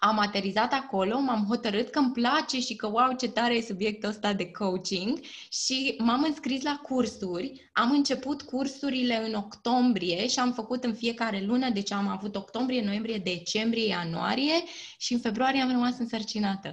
[0.03, 4.09] am aterizat acolo, m-am hotărât că îmi place și că wow, ce tare e subiectul
[4.09, 7.71] ăsta de coaching și m-am înscris la cursuri.
[7.73, 12.85] Am început cursurile în octombrie și am făcut în fiecare lună, deci am avut octombrie,
[12.85, 14.63] noiembrie, decembrie, ianuarie
[14.99, 16.71] și în februarie am rămas însărcinată.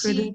[0.00, 0.32] Cât și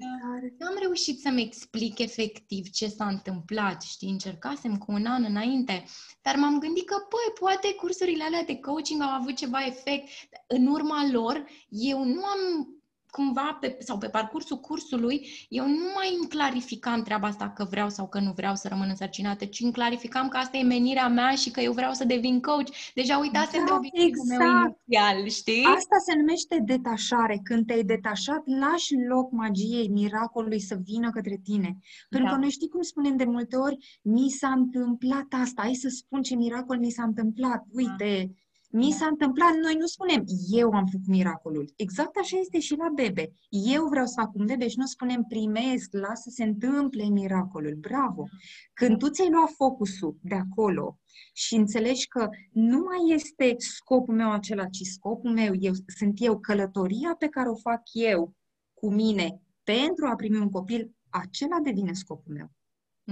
[0.66, 5.84] am reușit să-mi explic efectiv ce s-a întâmplat, știi, încercasem cu un an înainte,
[6.22, 10.08] dar m-am gândit că, păi, poate cursurile alea de coaching au avut ceva efect.
[10.46, 12.76] În urma lor, eu nu am
[13.16, 17.88] cumva, pe, sau pe parcursul cursului, eu nu mai îmi clarificam treaba asta că vreau
[17.88, 21.30] sau că nu vreau să rămân însărcinată, ci îmi clarificam că asta e menirea mea
[21.30, 22.68] și că eu vreau să devin coach.
[22.94, 24.40] Deja uitasem da, de obiectivul exact.
[24.40, 25.64] meu inițial, știi?
[25.64, 27.40] Asta se numește detașare.
[27.42, 31.76] Când te-ai detașat, lași loc magiei, miracolului să vină către tine.
[32.08, 32.34] Pentru da.
[32.34, 36.22] că noi știi cum spunem de multe ori, mi s-a întâmplat asta, hai să spun
[36.22, 37.64] ce miracol mi s-a întâmplat.
[37.72, 38.32] Uite, da
[38.70, 41.72] mi s-a întâmplat, noi nu spunem, eu am făcut miracolul.
[41.76, 43.32] Exact așa este și la bebe.
[43.48, 47.74] Eu vreau să fac un bebe și nu spunem, primesc, lasă să se întâmple miracolul.
[47.74, 48.24] Bravo!
[48.72, 50.98] Când tu ți-ai luat focusul de acolo
[51.32, 56.38] și înțelegi că nu mai este scopul meu acela, ci scopul meu eu, sunt eu,
[56.38, 58.34] călătoria pe care o fac eu
[58.74, 62.50] cu mine pentru a primi un copil, acela devine scopul meu.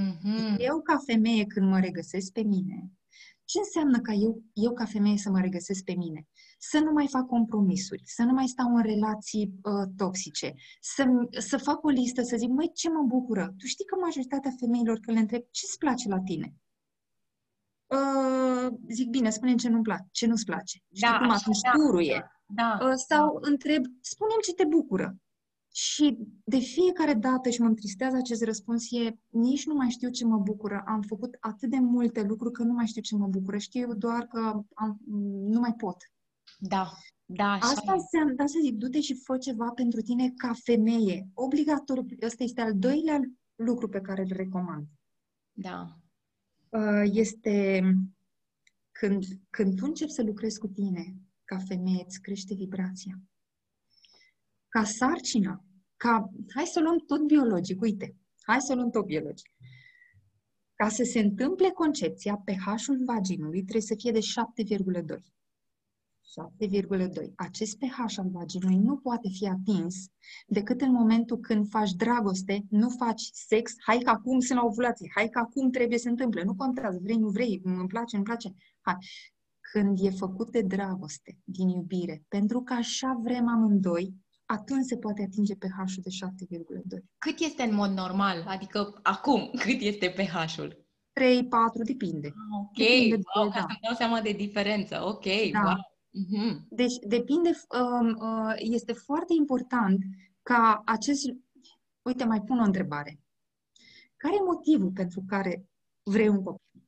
[0.01, 0.57] Mm-hmm.
[0.59, 2.91] Eu, ca femeie, când mă regăsesc pe mine,
[3.45, 6.27] ce înseamnă ca eu, eu ca femeie să mă regăsesc pe mine?
[6.59, 11.05] Să nu mai fac compromisuri, să nu mai stau în relații uh, toxice, să,
[11.39, 13.55] să fac o listă, să zic, măi, ce mă bucură?
[13.59, 16.55] Tu știi că majoritatea femeilor, când le întreb, ce-ți place la tine?
[17.87, 20.79] Uh, zic, bine, spune ce nu-mi place, ce nu-ți place.
[20.89, 22.31] Da, știi cum atunci da, turuie.
[22.47, 23.49] Da, uh, sau da.
[23.49, 25.17] întreb, spune ce te bucură.
[25.77, 30.25] Și de fiecare dată și mă întristează acest răspuns e nici nu mai știu ce
[30.25, 30.83] mă bucură.
[30.87, 33.59] Am făcut atât de multe lucruri că nu mai știu ce mă bucură.
[33.59, 35.01] Știu doar că am,
[35.47, 35.97] nu mai pot.
[36.59, 36.93] Da,
[37.25, 37.53] da.
[37.53, 41.29] Așa Asta înseamnă, da să zic, du-te și fă ceva pentru tine ca femeie.
[41.35, 42.07] Obligatoriu.
[42.23, 43.21] Ăsta este al doilea
[43.55, 44.87] lucru pe care îl recomand.
[45.53, 45.99] Da.
[46.69, 47.83] Uh, este
[48.93, 53.21] când, când tu începi să lucrezi cu tine ca femeie, îți crește vibrația
[54.75, 55.65] ca sarcina,
[55.97, 59.51] ca, hai să luăm tot biologic, uite, hai să luăm tot biologic.
[60.75, 65.17] Ca să se întâmple concepția, pH-ul vaginului trebuie să fie de 7,2.
[66.67, 67.33] 7,2.
[67.35, 69.95] Acest pH al vaginului nu poate fi atins
[70.47, 75.11] decât în momentul când faci dragoste, nu faci sex, hai că acum sunt la ovulație,
[75.15, 78.25] hai că acum trebuie să se întâmple, nu contează, vrei, nu vrei, îmi place, îmi
[78.25, 78.55] place.
[78.81, 78.97] Hai.
[79.73, 85.23] Când e făcut de dragoste, din iubire, pentru că așa vrem amândoi, atunci se poate
[85.23, 86.11] atinge pH-ul de
[86.99, 87.05] 7,2.
[87.19, 88.45] Cât este în mod normal?
[88.47, 90.85] Adică acum, cât este pH-ul?
[91.13, 92.27] 3, 4, depinde.
[92.27, 93.67] Ah, ok, depinde wow, de, ca da.
[93.69, 95.05] să-mi dau seama de diferență.
[95.05, 95.63] Ok, da.
[95.63, 95.93] wow.
[96.15, 96.67] Mm-hmm.
[96.69, 99.99] Deci depinde, um, uh, este foarte important
[100.43, 101.23] ca acest...
[102.03, 103.21] Uite, mai pun o întrebare.
[104.17, 105.67] Care e motivul pentru care
[106.03, 106.83] vrei un copil?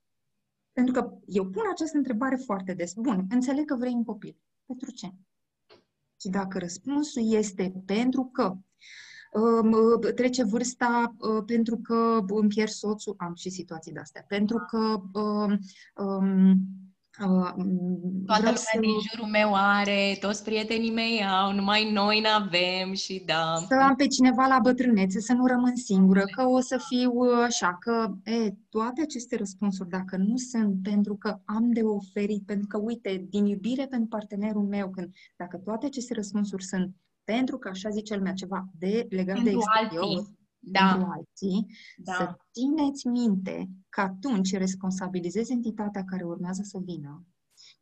[0.73, 2.93] Pentru că eu pun această întrebare foarte des.
[2.95, 4.37] Bun, înțeleg că vrei un copil.
[4.67, 5.11] Pentru ce?
[6.21, 8.57] Și dacă răspunsul este pentru că
[9.41, 14.59] um, trece vârsta uh, pentru că îmi pierd soțul, am și situații de astea, pentru
[14.69, 15.59] că um,
[15.97, 16.59] um,
[17.25, 17.53] Uh,
[18.27, 18.79] Toată lumea să...
[18.81, 23.55] din jurul meu are, toți prietenii mei au, numai noi n-avem și da.
[23.69, 27.43] Să am pe cineva la bătrânețe, să nu rămân singură, că o să fiu uh,
[27.45, 32.67] așa, că e, toate aceste răspunsuri, dacă nu sunt pentru că am de oferit, pentru
[32.67, 37.69] că, uite, din iubire pentru partenerul meu, când, dacă toate aceste răspunsuri sunt pentru că,
[37.69, 40.36] așa zice lumea, ceva de legat pentru de exterior, alții
[40.71, 40.89] da.
[40.91, 42.13] pentru alții, da.
[42.13, 47.27] să țineți minte că atunci responsabilizezi entitatea care urmează să vină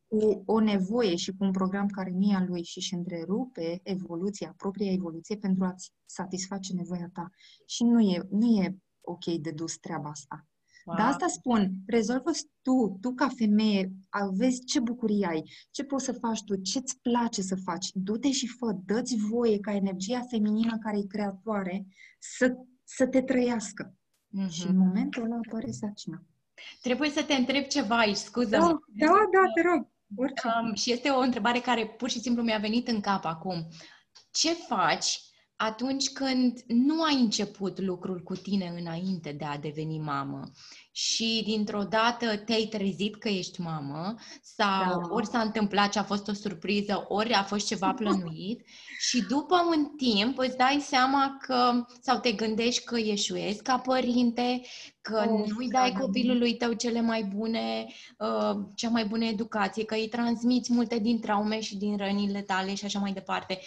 [0.07, 3.79] cu o nevoie și cu un program care nu e al lui și își întrerupe
[3.83, 7.29] evoluția, propria evoluție pentru a-ți satisface nevoia ta.
[7.65, 10.47] Și nu e, nu e ok de dus treaba asta.
[10.85, 10.97] Wow.
[10.97, 13.91] Dar asta spun, rezolvă tu, tu ca femeie,
[14.31, 17.89] vezi ce bucurie ai, ce poți să faci tu, ce-ți place să faci.
[17.93, 21.85] Du-te și fă, dă-ți voie ca energia feminină care e creatoare
[22.19, 22.55] să
[22.95, 23.93] să te trăiască.
[23.93, 24.49] Mm-hmm.
[24.49, 26.23] Și în momentul ăla apare sarcina.
[26.81, 29.87] Trebuie să te întreb ceva aici, scuză Da, da, da, te rog.
[30.17, 33.67] Um, și este o întrebare care pur și simplu mi-a venit în cap acum.
[34.31, 35.19] Ce faci
[35.55, 40.51] atunci când nu ai început lucrul cu tine înainte de a deveni mamă
[40.91, 45.07] și dintr-o dată te-ai trezit că ești mamă sau da.
[45.09, 48.61] ori s-a întâmplat și a fost o surpriză, ori a fost ceva plănuit
[48.99, 54.61] și după un timp îți dai seama că sau te gândești că eșuezi ca părinte,
[55.01, 57.85] că oh, nu-i dai da, copilului tău cele mai bune,
[58.17, 62.75] uh, cea mai bună educație, că îi transmiți multe din traume și din rănile tale
[62.75, 63.59] și așa mai departe.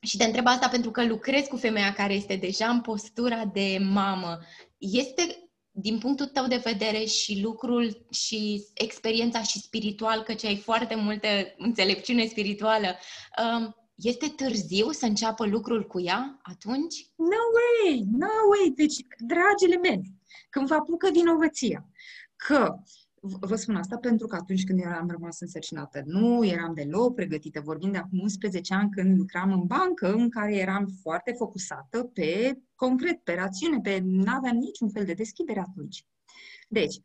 [0.00, 3.78] Și te întreb asta pentru că lucrez cu femeia care este deja în postura de
[3.90, 4.38] mamă.
[4.78, 10.94] Este din punctul tău de vedere și lucrul și experiența și spiritual, căci ai foarte
[10.94, 12.96] multă înțelepciune spirituală,
[13.42, 17.10] um, este târziu să înceapă lucrul cu ea atunci?
[17.16, 18.04] No way!
[18.10, 18.72] No way!
[18.76, 20.02] Deci, dragile mele,
[20.50, 21.88] când vă apucă vinovăția
[22.36, 22.74] că
[23.20, 27.60] Vă spun asta pentru că atunci când eram rămas însărcinată, nu eram deloc pregătită.
[27.60, 32.58] Vorbim de acum 11 ani când lucram în bancă, în care eram foarte focusată pe
[32.74, 36.04] concret, pe rațiune, pe nu aveam niciun fel de deschidere atunci.
[36.68, 37.00] Deci,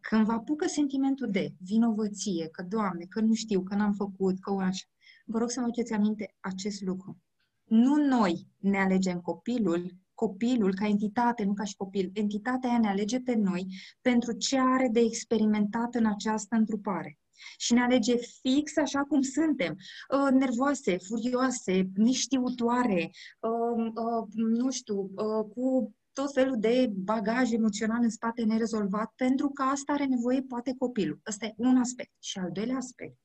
[0.00, 4.50] când vă apucă sentimentul de vinovăție, că, Doamne, că nu știu, că n-am făcut, că
[4.50, 4.84] așa,
[5.24, 7.18] vă rog să vă aduceți aminte acest lucru.
[7.64, 12.88] Nu noi ne alegem copilul, copilul ca entitate, nu ca și copil, entitatea aia ne
[12.88, 13.66] alege pe noi
[14.00, 17.18] pentru ce are de experimentat în această întrupare.
[17.56, 23.10] Și ne alege fix așa cum suntem, uh, nervoase, furioase, neștiutoare,
[23.40, 25.10] uh, uh, nu știu,
[25.54, 30.74] cu tot felul de bagaj emoțional în spate nerezolvat, pentru că asta are nevoie poate
[30.78, 31.20] copilul.
[31.26, 32.12] Ăsta e un aspect.
[32.18, 33.16] Și al doilea aspect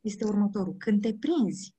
[0.00, 0.74] este următorul.
[0.78, 1.74] Când te prinzi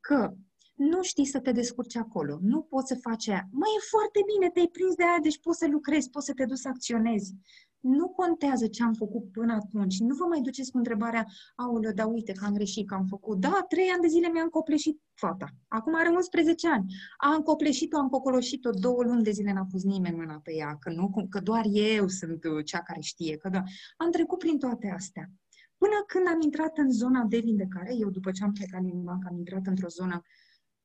[0.00, 0.34] că
[0.78, 3.48] nu știi să te descurci acolo, nu poți să faci aia.
[3.50, 6.44] Măi, e foarte bine, te-ai prins de aia, deci poți să lucrezi, poți să te
[6.44, 7.34] duci să acționezi.
[7.80, 9.98] Nu contează ce am făcut până atunci.
[9.98, 11.26] Nu vă mai duceți cu întrebarea,
[11.56, 13.40] aoleu, da uite că am greșit, că am făcut.
[13.40, 15.46] Da, trei ani de zile mi-am copleșit fata.
[15.68, 16.94] Acum are 11 ani.
[17.16, 20.90] Am copleșit-o, am cocoloșit-o, două luni de zile n-a pus nimeni mâna pe ea, că,
[20.90, 23.36] nu, că doar eu sunt uh, cea care știe.
[23.36, 23.62] Că da.
[23.96, 25.30] Am trecut prin toate astea.
[25.76, 29.28] Până când am intrat în zona de vindecare, eu după ce am plecat din bancă,
[29.30, 30.22] am intrat într-o zonă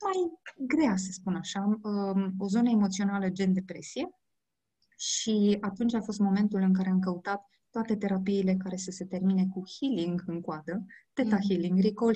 [0.03, 4.09] mai grea, să spun așa, um, o zonă emoțională gen depresie
[4.97, 9.47] și atunci a fost momentul în care am căutat toate terapiile care să se termine
[9.47, 11.41] cu healing în coadă, Theta mm.
[11.49, 12.15] Healing, Recall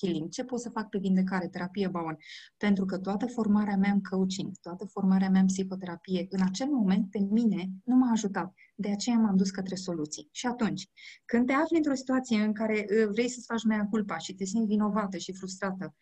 [0.00, 2.16] Healing, ce pot să fac pe vindecare, terapie Bowen,
[2.56, 7.10] pentru că toată formarea mea în coaching, toată formarea mea în psihoterapie, în acel moment
[7.10, 8.52] pe mine nu m-a ajutat.
[8.74, 10.28] De aceea m-am dus către soluții.
[10.30, 10.88] Și atunci,
[11.24, 14.44] când te afli într-o situație în care uh, vrei să-ți faci mea culpa și te
[14.44, 15.94] simți vinovată și frustrată,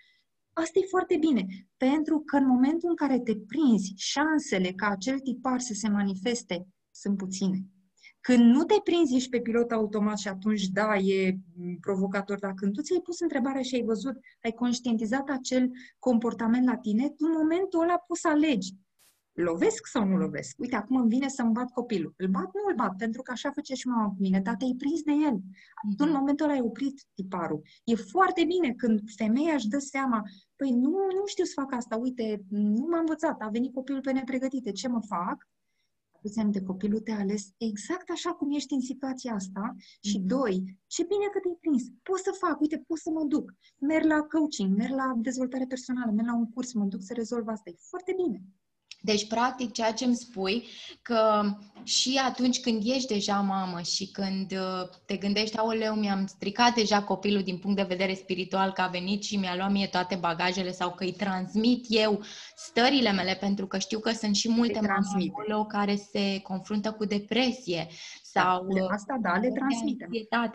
[0.61, 1.46] Asta e foarte bine,
[1.76, 6.66] pentru că în momentul în care te prinzi, șansele ca acel tipar să se manifeste
[6.90, 7.64] sunt puține.
[8.20, 11.36] Când nu te prinzi, ești pe pilot automat și atunci, da, e
[11.80, 16.76] provocator, dar când tu ți-ai pus întrebarea și ai văzut, ai conștientizat acel comportament la
[16.76, 18.74] tine, în momentul ăla poți să alegi
[19.33, 20.59] lovesc sau nu lovesc?
[20.59, 22.14] Uite, acum îmi vine să-mi bat copilul.
[22.16, 22.45] Îl bat?
[22.55, 25.12] Nu îl bat, pentru că așa face și mama cu mine, dar te-ai prins de
[25.12, 25.37] el.
[25.37, 25.97] Mm-hmm.
[25.97, 27.62] Tu în momentul ăla ai oprit tiparul.
[27.85, 30.22] E foarte bine când femeia își dă seama,
[30.57, 34.12] păi nu, nu știu să fac asta, uite, nu m-am învățat, a venit copilul pe
[34.12, 35.49] nepregătite, ce mă fac?
[36.22, 40.26] Aduți de copilul te-a ales exact așa cum ești în situația asta și mm-hmm.
[40.26, 44.05] doi, ce bine că te-ai prins, pot să fac, uite, pot să mă duc, merg
[44.05, 47.70] la coaching, merg la dezvoltare personală, merg la un curs, mă duc să rezolv asta,
[47.70, 48.43] e foarte bine.
[49.03, 50.68] Deci, practic, ceea ce îmi spui,
[51.03, 51.42] că
[51.84, 57.03] și atunci când ești deja mamă și când uh, te gândești, aoleu, mi-am stricat deja
[57.03, 60.72] copilul din punct de vedere spiritual, că a venit și mi-a luat mie toate bagajele
[60.72, 62.22] sau că îi transmit eu
[62.57, 67.05] stările mele, pentru că știu că sunt și multe mame acolo care se confruntă cu
[67.05, 67.88] depresie
[68.33, 70.09] sau da, asta da, le transmite.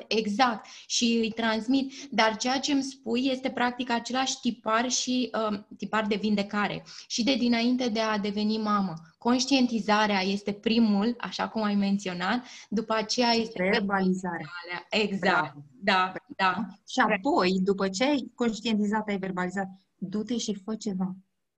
[0.08, 0.66] Exact.
[0.88, 1.94] Și îi transmit.
[2.12, 6.84] Dar ceea ce îmi spui este practic același tipar și uh, tipar de vindecare.
[7.08, 8.94] Și de dinainte de a deveni mamă.
[9.18, 14.48] Conștientizarea este primul, așa cum ai menționat, după aceea este verbalizarea.
[14.90, 15.20] Exact.
[15.22, 15.64] Bravo.
[15.82, 16.68] Da, da.
[16.88, 19.68] Și apoi, după ce ai conștientizat, ai verbalizat,
[19.98, 21.16] du-te și fă ceva.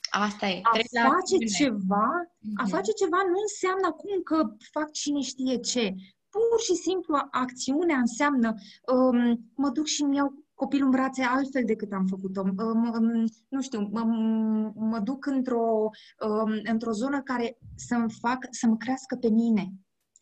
[0.10, 0.62] Asta e.
[0.64, 2.08] A face ceva,
[2.56, 2.70] a mhm.
[2.70, 5.94] face ceva nu înseamnă acum că fac cine știe ce.
[6.30, 8.54] Pur și simplu acțiunea înseamnă
[8.94, 12.42] um, mă duc și îmi iau copilul în brațe altfel decât am făcut-o.
[12.42, 14.04] Um, um, nu știu, mă,
[14.76, 15.90] mă duc într-o,
[16.28, 19.74] um, într-o zonă care să-mi fac, să-mi crească pe mine,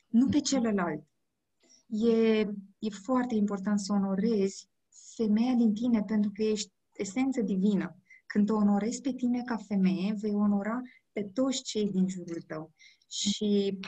[0.08, 0.46] nu pe mhm.
[0.46, 1.04] celălalt.
[1.88, 2.40] E,
[2.80, 4.70] e foarte important să onorezi
[5.16, 7.96] femeia din tine pentru că ești esență divină.
[8.36, 10.82] Când o onorezi pe tine ca femeie, vei onora
[11.12, 12.74] pe toți cei din jurul tău.
[13.10, 13.80] Și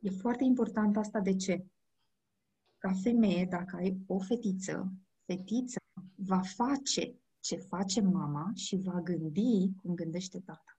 [0.00, 1.66] e foarte important asta de ce?
[2.78, 4.92] Ca femeie, dacă ai o fetiță,
[5.24, 5.80] fetița
[6.14, 10.75] va face ce face mama și va gândi cum gândește tata.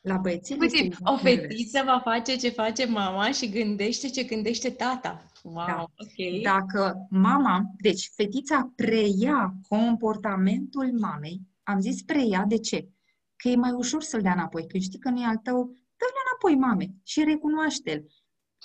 [0.00, 5.24] La băieții Puțin, o fetiță va face ce face mama și gândește ce gândește tata.
[5.42, 5.86] Wow, da.
[5.96, 6.42] ok.
[6.42, 12.88] Dacă mama, deci fetița preia comportamentul mamei, am zis preia, de ce?
[13.36, 14.66] Că e mai ușor să-l dea înapoi.
[14.66, 15.64] Când știi că nu e al tău,
[15.96, 18.06] dă-l înapoi mame și recunoaște-l.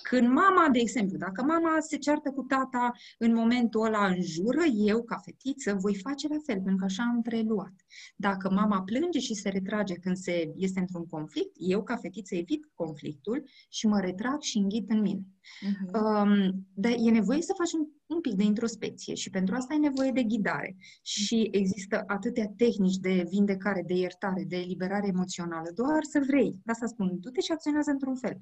[0.02, 4.64] Când mama, de exemplu, dacă mama se ceartă cu tata în momentul ăla în jură,
[4.76, 7.74] eu, ca fetiță, voi face la fel, pentru că așa am preluat.
[8.16, 12.70] Dacă mama plânge și se retrage când se este într-un conflict, eu, ca fetiță, evit
[12.74, 15.22] conflictul și mă retrag și înghit în mine.
[15.22, 16.02] Uh-huh.
[16.02, 19.78] Um, dar e nevoie să faci un, un pic de introspecție și pentru asta e
[19.78, 20.76] nevoie de ghidare.
[21.02, 26.52] Și există atâtea tehnici de vindecare, de iertare, de eliberare emoțională, doar să vrei.
[26.64, 28.38] De asta spun, du-te și acționează într-un fel.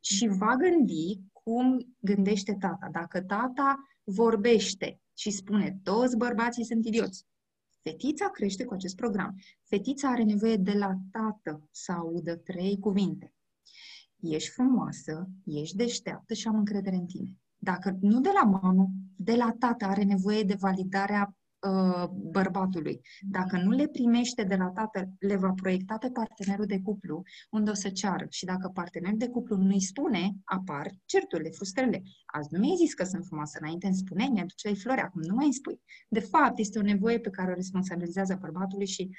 [0.00, 2.88] Și va gândi cum gândește tata.
[2.92, 7.26] Dacă tata vorbește și spune, toți bărbații sunt idioți,
[7.80, 9.34] Fetița crește cu acest program.
[9.64, 13.34] Fetița are nevoie de la tată să audă trei cuvinte
[14.30, 17.36] ești frumoasă, ești deșteaptă și am încredere în tine.
[17.56, 21.36] Dacă nu de la mamă, de la tată are nevoie de validarea
[21.68, 23.00] uh, bărbatului.
[23.20, 27.70] Dacă nu le primește de la tată, le va proiecta pe partenerul de cuplu unde
[27.70, 28.26] o să ceară.
[28.30, 32.02] Și dacă partenerul de cuplu nu-i spune, apar certurile, frustrările.
[32.26, 35.44] Azi nu mi-ai zis că sunt frumoasă, înainte îmi spuneai, mi-aduceai flori, acum nu mai
[35.44, 35.80] îmi spui.
[36.08, 39.10] De fapt, este o nevoie pe care o responsabilizează bărbatului și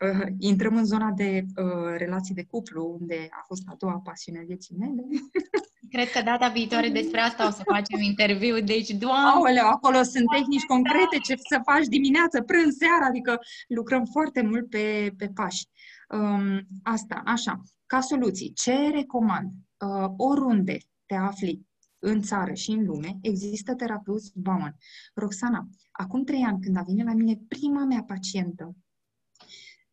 [0.00, 4.38] uh, intrăm în zona de uh, relații de cuplu, unde a fost a doua pasiune
[4.38, 5.02] a vieții mele.
[5.94, 9.28] Cred că data viitoare despre asta o să facem interviu, deci doamne...
[9.28, 13.38] Aoleu, acolo sunt tehnici concrete ce să faci dimineață, prânz, seara, adică
[13.68, 15.66] lucrăm foarte mult pe, pe pași.
[16.08, 19.50] Um, asta, așa, ca soluții, ce recomand?
[19.78, 20.76] Uh, oriunde
[21.06, 21.66] te afli
[21.98, 24.76] în țară și în lume, există terapeuți Bauman.
[25.14, 28.76] Roxana, acum trei ani, când a venit la mine prima mea pacientă,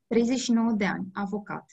[0.08, 1.66] 39 de ani, avocat,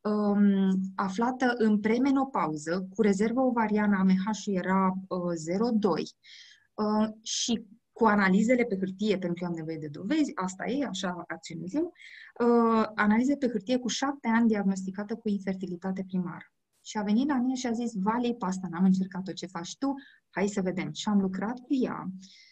[0.00, 5.20] um, aflată în premenopauză, cu rezervă ovariană, AMH-ul era uh,
[5.98, 6.02] 0,2
[6.74, 11.24] uh, și cu analizele pe hârtie, pentru că am nevoie de dovezi, asta e, așa
[11.26, 11.92] acționez eu,
[12.40, 16.52] uh, analize pe hârtie cu șapte ani diagnosticată cu infertilitate primară.
[16.82, 19.76] Și a venit la mine și a zis, Vale, pe asta n-am încercat-o, ce faci
[19.78, 19.94] tu?
[20.30, 20.92] Hai să vedem.
[20.92, 22.47] Și am lucrat cu ea Uh,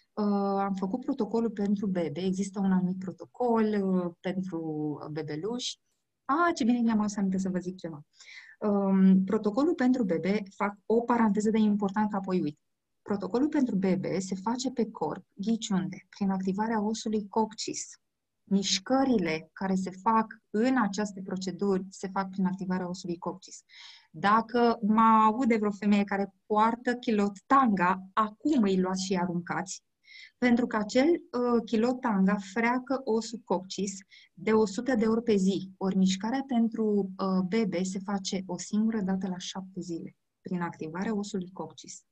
[0.59, 5.79] am făcut protocolul pentru bebe, există un anumit protocol uh, pentru bebeluși.
[6.25, 8.01] Ah, ce bine mi-am adus aminte să vă zic ceva.
[8.61, 12.59] Um, protocolul pentru bebe, fac o paranteză de important, apoi uit.
[13.03, 16.07] Protocolul pentru bebe se face pe corp, ghici unde?
[16.09, 18.01] Prin activarea osului coccis.
[18.45, 23.63] Mișcările care se fac în aceste proceduri se fac prin activarea osului coccis.
[24.11, 29.83] Dacă mă aude vreo femeie care poartă kilot tanga, acum îi luați și aruncați,
[30.39, 33.93] pentru că acel uh, kilot tanga freacă osul coccis
[34.35, 35.71] de 100 de ori pe zi.
[35.77, 41.17] Ori mișcarea pentru uh, bebe se face o singură dată la șapte zile, prin activarea
[41.17, 42.05] osului coccis.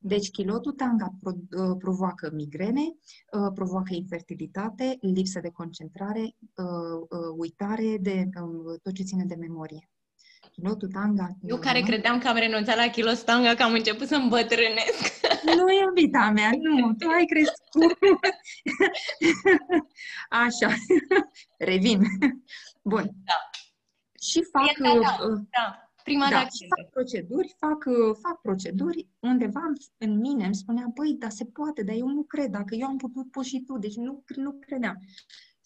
[0.00, 7.34] Deci chilotul tanga pro, uh, provoacă migrene, uh, provoacă infertilitate, lipsă de concentrare, uh, uh,
[7.36, 9.90] uitare de uh, tot ce ține de memorie.
[10.58, 11.36] Kilotul tanga...
[11.42, 15.20] Eu care credeam că am renunțat la kilos tanga, că am început să îmbătrânesc.
[15.44, 17.98] Nu, iubita mea, nu, tu ai crescut.
[20.46, 20.74] Așa,
[21.58, 22.00] revin.
[22.82, 23.10] Bun.
[23.24, 23.50] Da.
[24.20, 24.78] Și fac...
[24.78, 25.82] Da, da, uh, da.
[26.04, 29.60] Prima da, și fac proceduri, fac, uh, fac proceduri, undeva
[29.98, 32.96] în mine îmi spunea, păi, da, se poate, dar eu nu cred, dacă eu am
[32.96, 34.98] putut, poți și tu, deci nu, nu credeam.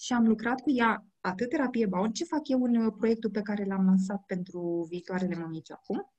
[0.05, 3.43] Și am lucrat cu ea atât terapie Baun, ce fac eu în uh, proiectul pe
[3.43, 6.13] care l-am lansat pentru viitoarele mămici acum, um,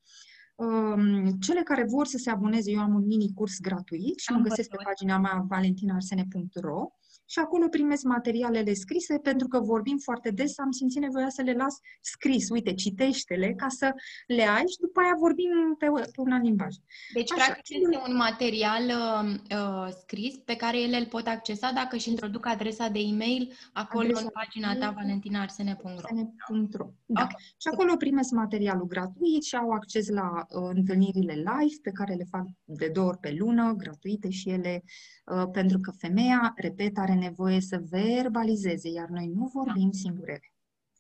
[1.40, 4.70] cele care vor să se aboneze, eu am un mini curs gratuit și mă găsesc
[4.70, 6.92] pe pagina mea valentinarsene.ro
[7.26, 11.54] și acolo primesc materialele scrise pentru că vorbim foarte des, am simțit nevoia să le
[11.54, 12.50] las scris.
[12.50, 13.94] Uite, citește-le ca să
[14.28, 16.76] le ai și după aia vorbim pe, pe un alt limbaj.
[17.14, 21.72] Deci, Așa, practic, este un material uh, uh, scris pe care ele îl pot accesa
[21.72, 27.22] dacă își introduc adresa de e-mail acolo adresa în pagina ta valentinarsene.ro Da.
[27.22, 27.36] Okay.
[27.38, 32.24] Și acolo primesc materialul gratuit și au acces la uh, întâlnirile live pe care le
[32.30, 34.84] fac de două ori pe lună, gratuite și ele,
[35.26, 39.98] uh, pentru că femeia, repet, are nevoie să verbalizeze, iar noi nu vorbim da.
[39.98, 40.53] singurele.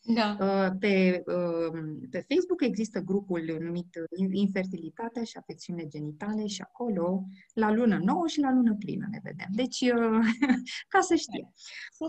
[0.05, 0.37] Da.
[0.39, 3.87] Uh, pe, um, pe Facebook există grupul numit
[4.31, 7.23] Infertilitatea și afecțiune genitale și acolo,
[7.53, 9.47] la lună nouă și la lună plină ne vedem.
[9.51, 10.25] Deci, uh,
[10.93, 11.51] ca să știe.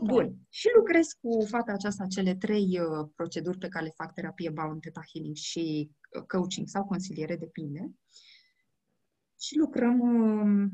[0.04, 0.34] Bun.
[0.48, 4.80] Și lucrez cu fata aceasta cele trei uh, proceduri pe care le fac terapie Bound,
[4.80, 5.90] Theta Healing și
[6.26, 7.90] coaching sau consiliere, depinde.
[9.40, 10.70] Și lucrăm um,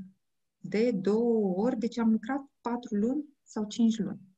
[0.57, 4.30] de două ori, deci am lucrat patru luni sau cinci luni.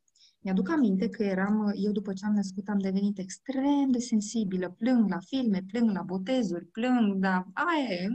[0.45, 4.71] Mi-aduc aminte că eram, eu după ce am născut, am devenit extrem de sensibilă.
[4.71, 8.09] Plâng la filme, plâng la botezuri, plâng, dar aia e,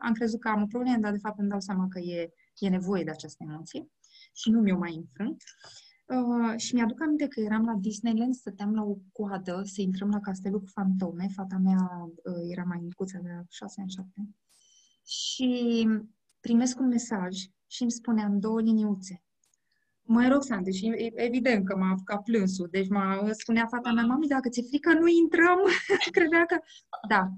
[0.00, 2.68] am crezut că am o problemă, dar de fapt îmi dau seama că e, e
[2.68, 3.88] nevoie de această emoție
[4.32, 5.42] și nu mi-o mai înfrânt.
[6.06, 10.20] Uh, și mi-aduc aminte că eram la Disneyland, stăteam la o coadă să intrăm la
[10.20, 11.28] castelul cu fantome.
[11.34, 14.36] Fata mea uh, era mai micuță, de 6 ani, 7 ani.
[15.06, 15.88] Și
[16.40, 19.22] primesc un mesaj și îmi spuneam două liniuțe.
[20.12, 20.80] Mai Roxana, deci
[21.14, 22.68] evident că m-a apucat plânsul.
[22.70, 25.58] Deci m-a spunea fata mea, mami, dacă ți-e frică, nu intrăm.
[26.16, 26.58] Credea că...
[27.08, 27.28] Da.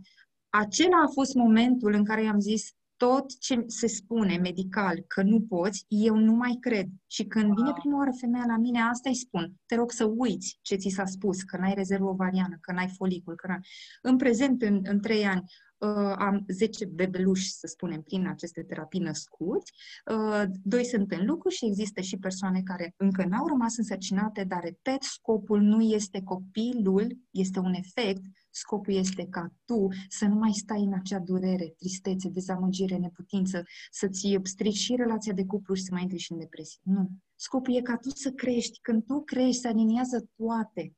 [0.49, 5.41] Acela a fost momentul în care i-am zis, tot ce se spune medical că nu
[5.41, 6.87] poți, eu nu mai cred.
[7.13, 7.55] Și când wow.
[7.55, 9.55] vine prima oară femeia la mine, asta îi spun.
[9.67, 13.35] Te rog să uiți ce ți s-a spus, că n-ai rezervă ovariană, că n-ai folicul.
[13.35, 13.59] Că n-ai...
[14.03, 15.43] În prezent, în, în trei ani,
[15.79, 19.73] uh, am 10 bebeluși, să spunem, prin aceste terapii născuți.
[20.07, 24.61] Uh, doi sunt în lucru și există și persoane care încă n-au rămas însărcinate, dar,
[24.63, 28.23] repet, scopul nu este copilul, este un efect
[28.55, 34.39] Scopul este ca tu să nu mai stai în acea durere, tristețe, dezamăgire, neputință, să-ți
[34.43, 36.81] strici și relația de cuplu și să mai intri și în depresie.
[36.83, 37.02] Nu.
[37.35, 38.79] Scopul e ca tu să crești.
[38.81, 40.93] Când tu crești, se aliniază toate.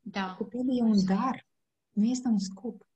[0.00, 0.34] Da.
[0.38, 1.46] Copilul e un dar,
[1.90, 2.86] nu este un scop.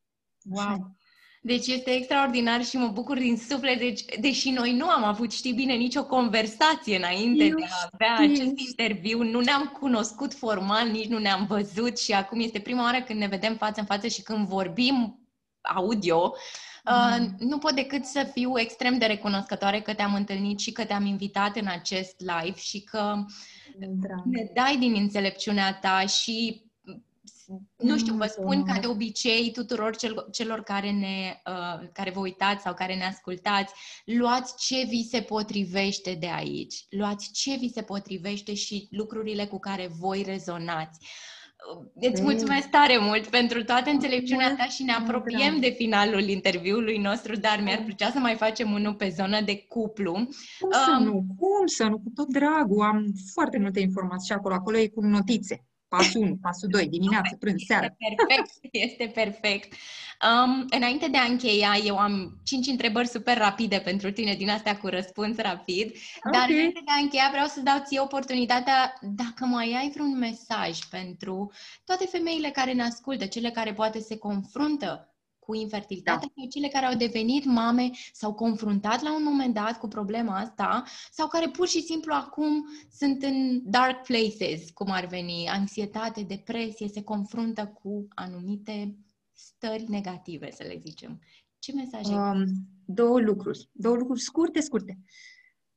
[0.45, 0.67] Wow.
[0.67, 0.95] Așa.
[1.43, 5.53] Deci este extraordinar și mă bucur din suflet, deci, deși noi nu am avut, știi
[5.53, 8.43] bine, nicio conversație înainte Eu de a avea știu.
[8.43, 13.03] acest interviu, nu ne-am cunoscut formal, nici nu ne-am văzut și acum este prima oară
[13.03, 15.21] când ne vedem față în față și când vorbim
[15.61, 16.35] audio,
[16.91, 17.37] Uh, mm.
[17.39, 21.57] nu pot decât să fiu extrem de recunoscătoare că te-am întâlnit și că te-am invitat
[21.57, 23.25] în acest live și că
[23.79, 24.25] Drag.
[24.25, 26.69] ne dai din înțelepciunea ta și
[27.77, 32.21] nu știu, vă spun ca de obicei tuturor cel, celor care, ne, uh, care vă
[32.21, 33.75] uitați sau care ne ascultați,
[34.05, 36.87] luați ce vi se potrivește de aici.
[36.89, 40.99] Luați ce vi se potrivește și lucrurile cu care voi rezonați.
[41.01, 41.40] Uh,
[42.01, 47.37] îți mulțumesc tare mult pentru toată înțelepciunea ta și ne apropiem de finalul interviului nostru,
[47.37, 50.13] dar mi-ar plăcea să mai facem unul pe zonă de cuplu.
[50.13, 51.13] Cum să um, nu?
[51.13, 51.99] Cum să nu?
[51.99, 52.83] Cu tot dragul.
[52.83, 54.55] Am foarte multe informații și acolo.
[54.55, 55.65] Acolo e cu notițe.
[55.97, 57.85] Pasul 1, pasul 2, dimineață, prânz, seara.
[57.85, 59.73] Este perfect, este perfect.
[60.29, 64.77] Um, înainte de a încheia, eu am cinci întrebări super rapide pentru tine, din astea
[64.77, 66.41] cu răspuns rapid, okay.
[66.41, 70.79] dar înainte de a încheia vreau să dau ție oportunitatea, dacă mai ai vreun mesaj
[70.79, 71.53] pentru
[71.85, 76.33] toate femeile care ne ascultă, cele care poate se confruntă cu infertilitatea da.
[76.37, 80.85] sau cele care au devenit mame, s-au confruntat la un moment dat cu problema asta
[81.11, 86.89] sau care pur și simplu acum sunt în dark places, cum ar veni, anxietate, depresie,
[86.89, 88.99] se confruntă cu anumite
[89.33, 91.21] stări negative, să le zicem.
[91.59, 92.45] Ce mesaj um,
[92.85, 93.69] Două lucruri.
[93.73, 94.99] Două lucruri scurte, scurte.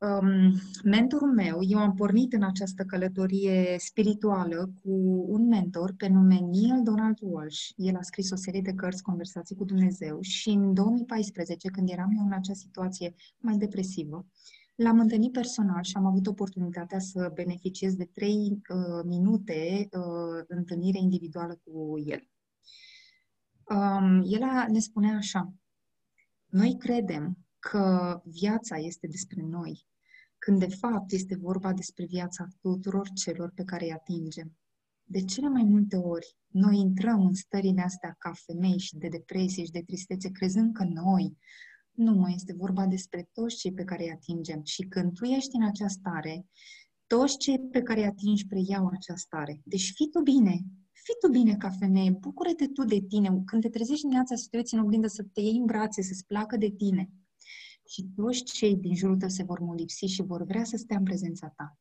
[0.04, 4.92] Uh, um, mentorul meu, eu am pornit în această călătorie spirituală cu
[5.28, 7.70] un mentor pe nume Neil Donald Walsh.
[7.76, 12.16] El a scris o serie de cărți, Conversații cu Dumnezeu și în 2014, când eram
[12.18, 14.26] eu în acea situație mai depresivă,
[14.76, 20.98] L-am întâlnit personal și am avut oportunitatea să beneficiez de trei uh, minute uh, întâlnire
[20.98, 22.28] individuală cu el.
[23.70, 25.54] Um, el a, ne spunea așa,
[26.46, 29.88] noi credem că viața este despre noi,
[30.44, 34.58] când de fapt este vorba despre viața tuturor celor pe care îi atingem.
[35.04, 39.64] De cele mai multe ori, noi intrăm în stările astea ca femei și de depresie
[39.64, 41.38] și de tristețe, crezând că noi,
[41.92, 44.62] nu mai este vorba despre toți cei pe care îi atingem.
[44.64, 46.46] Și când tu ești în această stare,
[47.08, 49.62] toți cei pe care îi atingi preiau această stare.
[49.64, 53.42] Deci fii tu bine, fii tu bine ca femeie, bucură-te tu de tine.
[53.46, 56.26] Când te trezești dimineața să te uiți în oglindă, să te iei în brațe, să-ți
[56.26, 57.10] placă de tine
[57.94, 61.04] și toți cei din jurul tău se vor molipsi și vor vrea să stea în
[61.04, 61.78] prezența ta.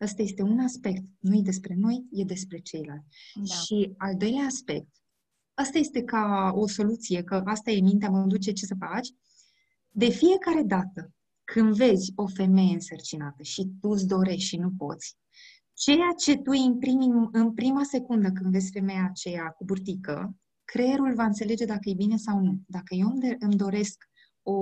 [0.00, 1.02] Ăsta este un aspect.
[1.18, 3.06] Nu e despre noi, e despre ceilalți.
[3.34, 3.54] Da.
[3.54, 4.88] Și al doilea aspect,
[5.54, 9.08] asta este ca o soluție, că asta e mintea, mă duce ce să faci.
[9.88, 11.12] De fiecare dată
[11.44, 15.16] când vezi o femeie însărcinată și tu îți dorești și nu poți,
[15.74, 21.24] ceea ce tu imprimi în prima secundă când vezi femeia aceea cu burtică, creierul va
[21.24, 22.60] înțelege dacă e bine sau nu.
[22.66, 24.09] Dacă eu îmi doresc
[24.42, 24.52] o,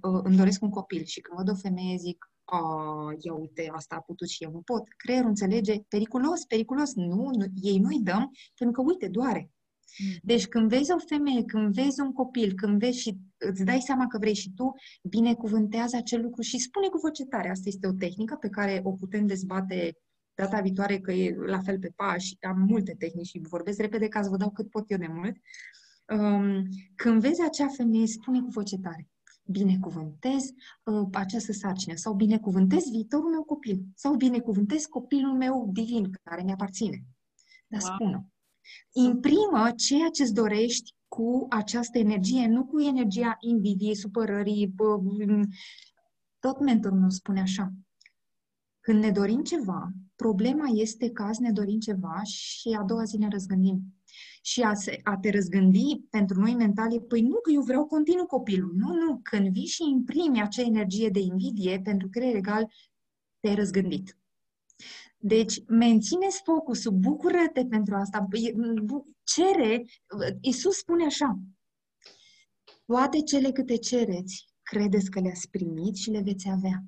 [0.00, 2.60] uh, îmi doresc un copil și când văd o femeie zic, a,
[3.20, 4.88] ia uite, asta a putut și eu nu pot.
[4.96, 9.50] Creierul înțelege, periculos, periculos, nu, nu ei nu-i dăm, pentru că, uite, doare.
[9.98, 10.18] Mm.
[10.22, 14.06] Deci când vezi o femeie, când vezi un copil, când vezi și îți dai seama
[14.06, 14.72] că vrei și tu,
[15.02, 17.50] binecuvântează acel lucru și spune cu voce tare.
[17.50, 19.96] Asta este o tehnică pe care o putem dezbate
[20.34, 22.36] data viitoare, că e la fel pe pași.
[22.40, 25.36] Am multe tehnici și vorbesc repede ca să vă dau cât pot eu de mult.
[26.08, 29.08] Um, când vezi acea femeie, spune cu voce tare
[29.44, 30.42] binecuvântez
[30.84, 37.04] uh, această sarcină sau binecuvântez viitorul meu copil sau binecuvântez copilul meu divin care mi-aparține.
[37.66, 37.92] Dar wow.
[37.94, 38.28] spun
[38.92, 44.66] imprimă ceea ce-ți dorești cu această energie, nu cu energia invidiei, supărării.
[44.66, 45.00] Bă,
[46.38, 47.72] tot mentorul meu spune așa.
[48.84, 53.16] Când ne dorim ceva, problema este că azi ne dorim ceva și a doua zi
[53.16, 53.82] ne răzgândim.
[54.42, 57.86] Și a, se, a te răzgândi pentru noi mental e, păi nu, că eu vreau
[57.86, 58.72] continuu copilul.
[58.74, 62.72] Nu, nu, când vii și imprimi acea energie de invidie, pentru creier egal,
[63.40, 64.18] te-ai răzgândit.
[65.16, 68.28] Deci, mențineți focusul, bucură-te pentru asta,
[69.22, 69.84] cere,
[70.40, 71.38] Iisus spune așa,
[72.86, 76.84] toate cele câte cereți, credeți că le-ați primit și le veți avea.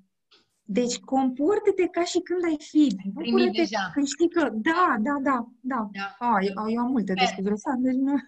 [0.68, 2.96] Deci, comportă-te ca și când ai fi.
[3.12, 3.90] Bucură-te deja.
[3.94, 5.90] că știi că, da, da, da, da.
[5.92, 6.26] da.
[6.26, 8.14] A, eu, eu am multe de spus, deci nu...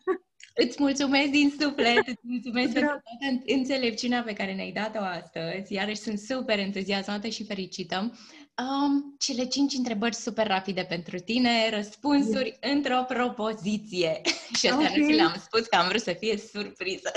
[0.65, 5.73] Îți mulțumesc din suflet, îți mulțumesc pentru toată înțelepciunea pe care ne-ai dat-o astăzi.
[5.73, 8.13] Iarăși sunt super entuziasmată și fericită.
[8.59, 12.75] Um, cele cinci întrebări super rapide pentru tine, răspunsuri yeah.
[12.75, 14.21] într-o propoziție.
[14.59, 14.99] și asta okay.
[14.99, 17.11] nu ți le-am spus, că am vrut să fie surpriză.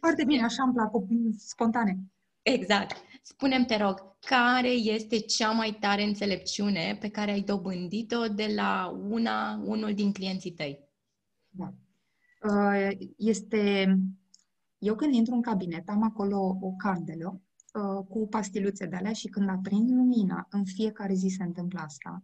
[0.00, 0.90] Foarte bine, așa îmi plac,
[1.36, 1.96] spontane.
[2.42, 2.96] Exact.
[3.26, 8.98] Spunem te rog, care este cea mai tare înțelepciune pe care ai dobândit-o de la
[9.08, 10.88] una, unul din clienții tăi?
[11.48, 11.74] Da.
[12.48, 13.94] Uh, este...
[14.78, 17.40] Eu când intru în cabinet, am acolo o candelă
[17.72, 22.22] uh, cu pastiluțe de alea și când aprind lumina, în fiecare zi se întâmplă asta,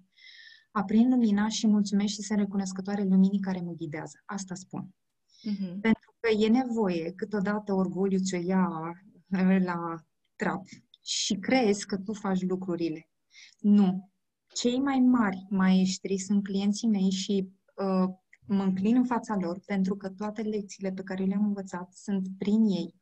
[0.71, 4.23] aprind lumina și mulțumesc și sunt recunoscătoare luminii care mă ghidează.
[4.25, 4.89] Asta spun.
[4.89, 5.81] Uh-huh.
[5.81, 8.69] Pentru că e nevoie, câteodată orgoliu ți-o ia
[9.29, 9.95] uh, la
[10.37, 10.65] trap
[11.05, 13.09] și crezi că tu faci lucrurile.
[13.59, 14.11] Nu.
[14.55, 18.15] Cei mai mari maestri sunt clienții mei și uh,
[18.47, 22.65] mă înclin în fața lor pentru că toate lecțiile pe care le-am învățat sunt prin
[22.65, 22.95] ei.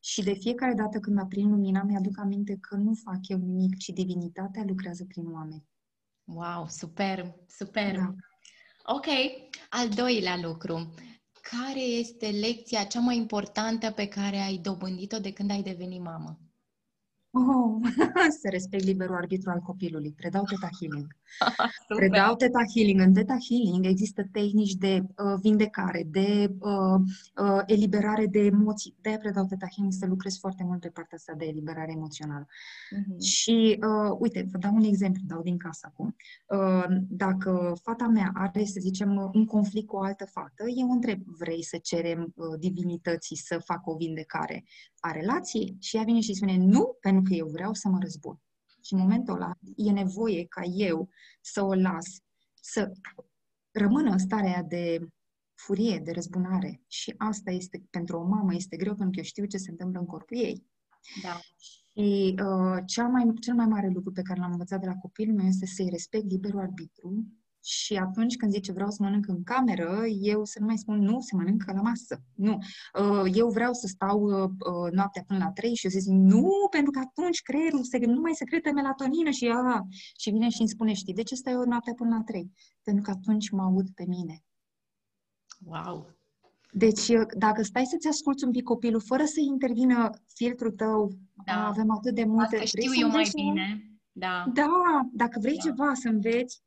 [0.00, 3.88] Și de fiecare dată când aprind lumina, mi-aduc aminte că nu fac eu nimic, ci
[3.88, 5.64] divinitatea lucrează prin oameni.
[6.24, 7.96] Wow, super, super.
[7.96, 8.14] Da.
[8.84, 9.06] Ok,
[9.68, 10.94] al doilea lucru.
[11.40, 16.38] Care este lecția cea mai importantă pe care ai dobândit-o de când ai devenit mamă?
[17.34, 17.76] Oh,
[18.40, 20.12] să respect liberul arbitru al copilului.
[20.16, 21.06] Predau Teta Healing.
[21.98, 23.00] Predau Teta Healing.
[23.00, 27.00] În Teta Healing există tehnici de uh, vindecare, de uh,
[27.42, 28.96] uh, eliberare de emoții.
[29.00, 32.46] De-aia predau Teta Healing să lucrez foarte mult pe partea asta de eliberare emoțională.
[32.46, 33.20] Uh-huh.
[33.20, 36.16] Și, uh, uite, vă dau un exemplu, dau din casă acum.
[36.46, 41.20] Uh, dacă fata mea are, să zicem, un conflict cu o altă fată, eu întreb,
[41.38, 44.64] vrei să cerem uh, divinității să facă o vindecare
[45.00, 45.76] a relației?
[45.80, 48.40] Și ea vine și spune, nu, pentru că eu vreau să mă răzbun.
[48.82, 51.08] Și în momentul ăla e nevoie ca eu
[51.40, 52.06] să o las
[52.54, 52.92] să
[53.70, 55.08] rămână în starea de
[55.54, 56.82] furie, de răzbunare.
[56.86, 60.00] Și asta este, pentru o mamă, este greu pentru că eu știu ce se întâmplă
[60.00, 60.66] în corpul ei.
[61.22, 61.40] Da.
[61.58, 65.36] Și uh, cel, mai, cel mai mare lucru pe care l-am învățat de la copilul
[65.36, 67.26] meu este să-i respect liberul arbitru
[67.64, 71.20] și atunci când zice vreau să mănânc în cameră, eu să nu mai spun nu,
[71.20, 72.22] se mănâncă la masă.
[72.34, 72.58] Nu.
[73.00, 76.12] Uh, eu vreau să stau uh, uh, noaptea până la 3 și eu să zic
[76.12, 79.86] nu, pentru că atunci creierul se, nu mai secretă melatonină și a,
[80.18, 82.52] și vine și îmi spune, știi, de ce stai eu noaptea până la 3?
[82.82, 84.44] Pentru că atunci mă aud pe mine.
[85.64, 86.20] Wow!
[86.74, 87.06] Deci,
[87.36, 91.10] dacă stai să-ți asculți un pic copilul, fără să intervină filtrul tău,
[91.44, 91.66] da.
[91.66, 92.56] avem atât de multe...
[92.56, 93.86] Asta știu eu mai bine.
[94.12, 94.44] Da.
[94.54, 95.62] da, dacă vrei da.
[95.62, 96.62] ceva să înveți,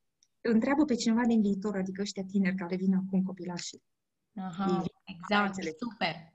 [0.52, 3.76] întreabă pe cineva din viitor, adică ăștia tineri care vin acum copilași.
[4.36, 6.34] Aha, exact, super.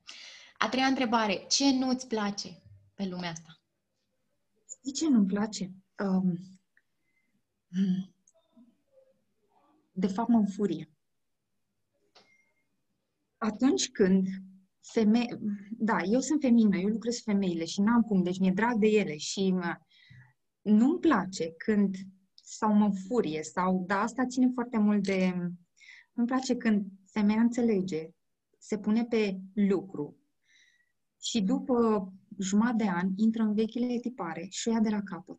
[0.59, 2.63] A treia întrebare, ce nu-ți place
[2.95, 3.61] pe lumea asta?
[4.83, 5.71] De ce nu-mi place?
[6.05, 6.39] Um,
[9.93, 10.91] de fapt, mă înfurie.
[13.37, 14.27] Atunci când
[14.81, 15.39] femeie...
[15.71, 18.87] Da, eu sunt feminină, eu lucrez cu femeile și n-am cum, deci mi-e drag de
[18.87, 19.55] ele și
[20.63, 21.97] nu-mi place când
[22.51, 25.35] sau mă furie sau, da, asta ține foarte mult de...
[26.13, 28.11] Îmi place când femeia înțelege,
[28.59, 30.17] se pune pe lucru
[31.21, 35.39] și după jumătate de an intră în vechile tipare și o ia de la capăt.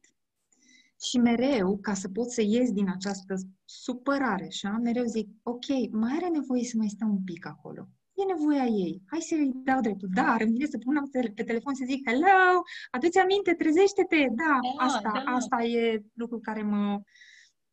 [1.01, 3.35] Și mereu, ca să pot să ies din această
[3.65, 8.23] supărare, așa, mereu zic, ok, mai are nevoie să mai stau un pic acolo e
[8.33, 9.01] nevoia ei.
[9.07, 10.09] Hai să-i dau dreptul.
[10.13, 14.27] Dar îmi vine să pun pe telefon să zic, hello, aduți aminte, trezește-te.
[14.31, 15.31] Da, da asta, da.
[15.31, 17.01] asta e lucru care mă...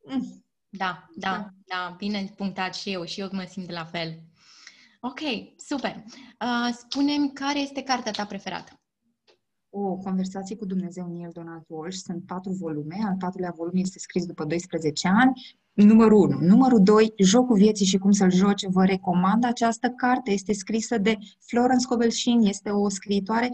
[0.05, 0.43] Mm.
[0.71, 4.23] Da, da, da, da, bine punctat și eu, și eu mă simt la fel.
[5.01, 5.21] Ok,
[5.57, 6.05] super.
[6.41, 8.78] Uh, spune-mi care este cartea ta preferată?
[9.71, 11.97] O conversație cu Dumnezeu Neil Donald Walsh.
[11.97, 12.97] Sunt patru volume.
[13.07, 15.33] Al patrulea volum este scris după 12 ani.
[15.73, 16.39] Numărul 1.
[16.41, 18.67] Numărul 2, Jocul vieții și cum să-l joci.
[18.67, 20.31] Vă recomand această carte.
[20.31, 21.17] Este scrisă de
[21.47, 22.41] Florence Cobelșin.
[22.41, 23.51] Este o scriitoare.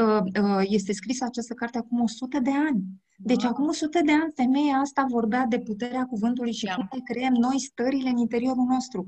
[0.00, 2.82] Uh, uh, este scrisă această carte acum 100 de ani.
[3.16, 6.76] Deci acum 100 de ani femeia asta vorbea de puterea cuvântului și yeah.
[6.76, 9.04] cum ne creăm noi stările în interiorul nostru.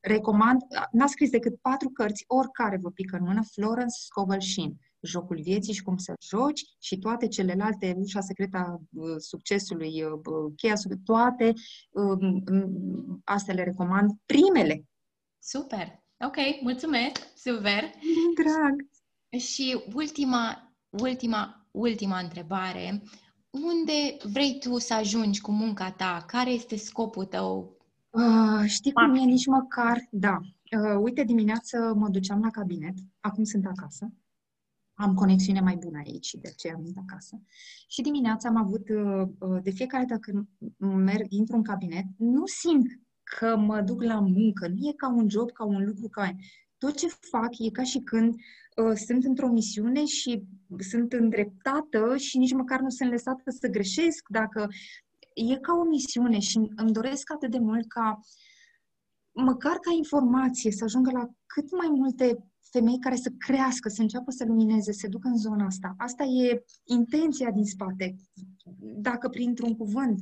[0.00, 0.60] Recomand,
[0.92, 4.72] n-a scris decât patru cărți, oricare vă pică în mână, Florence Scovel Sheen.
[5.00, 8.80] Jocul vieții și cum să joci și toate celelalte, ușa secreta
[9.18, 9.92] succesului,
[10.56, 10.74] cheia
[11.04, 11.52] toate
[11.90, 14.10] um, um, astea le recomand.
[14.26, 14.84] Primele.
[15.38, 16.02] Super!
[16.26, 17.18] Ok, mulțumesc!
[17.34, 17.82] Super!
[18.40, 18.88] Drag!
[19.40, 23.02] Și ultima, ultima, ultima întrebare.
[23.50, 26.24] Unde vrei tu să ajungi cu munca ta?
[26.26, 27.78] Care este scopul tău
[28.10, 30.38] Uh, știi cum e nici măcar, da.
[30.78, 34.12] Uh, uite, dimineață mă duceam la cabinet, acum sunt acasă.
[35.00, 37.40] Am conexiune mai bună aici de aceea am venit acasă.
[37.88, 40.46] Și dimineața am avut, uh, uh, de fiecare dată când
[40.78, 42.86] merg, intru în cabinet, nu simt
[43.22, 46.34] că mă duc la muncă, nu e ca un job, ca un lucru, ca...
[46.78, 50.44] Tot ce fac e ca și când uh, sunt într-o misiune și
[50.78, 54.66] sunt îndreptată și nici măcar nu sunt lăsată să greșesc dacă
[55.34, 58.20] e ca o misiune și îmi doresc atât de mult ca
[59.32, 64.30] măcar ca informație să ajungă la cât mai multe femei care să crească, să înceapă
[64.30, 65.94] să lumineze, să ducă în zona asta.
[65.98, 68.16] Asta e intenția din spate.
[68.80, 70.18] Dacă printr-un cuvânt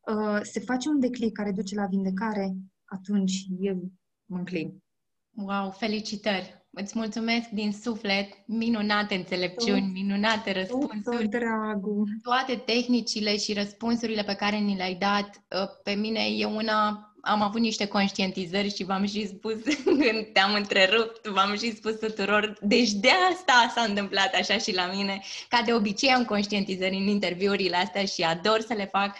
[0.00, 3.90] uh, se face un declic care duce la vindecare, atunci eu
[4.24, 4.82] mă înclin.
[5.30, 6.58] Wow, felicitări!
[6.70, 11.28] Îți mulțumesc din suflet, minunate înțelepciuni, tot, minunate răspunsuri.
[11.28, 12.08] Tot, dragul.
[12.22, 17.42] Toate tehnicile și răspunsurile pe care ni le-ai dat, ă, pe mine e una am
[17.42, 19.54] avut niște conștientizări și v-am și spus
[19.84, 24.90] când te-am întrerupt, v-am și spus tuturor, deci de asta s-a întâmplat așa și la
[24.94, 25.20] mine.
[25.48, 29.16] Ca de obicei am conștientizări în interviurile astea și ador să le fac.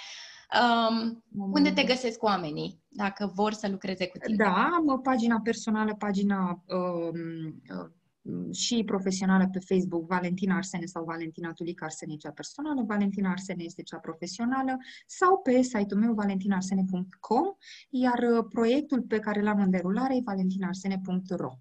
[0.61, 4.37] Um, unde te găsesc oamenii dacă vor să lucreze cu tine?
[4.37, 7.91] Da, am o pagina personală, pagina um, uh,
[8.53, 13.83] și profesională pe Facebook, Valentina Arsene sau Valentina Tulic Arsene, cea personală, Valentina Arsene este
[13.83, 14.77] cea profesională,
[15.07, 17.47] sau pe site-ul meu valentinarsene.com,
[17.91, 21.53] iar uh, proiectul pe care l-am în derulare e valentinarsene.ro.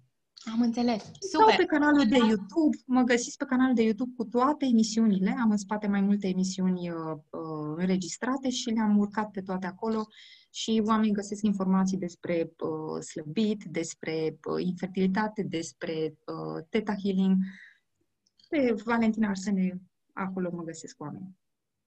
[0.52, 1.02] Am înțeles.
[1.02, 1.18] Super.
[1.20, 2.76] Sau pe canalul de YouTube.
[2.86, 5.36] Mă găsiți pe canalul de YouTube cu toate emisiunile.
[5.40, 6.96] Am în spate mai multe emisiuni uh,
[7.30, 10.06] uh, înregistrate și le-am urcat pe toate acolo
[10.50, 15.92] și oamenii găsesc informații despre uh, slăbit, despre uh, infertilitate, despre
[16.24, 17.36] uh, Theta Healing.
[18.48, 19.80] Pe Valentina Arsene,
[20.12, 21.36] acolo mă găsesc oamenii.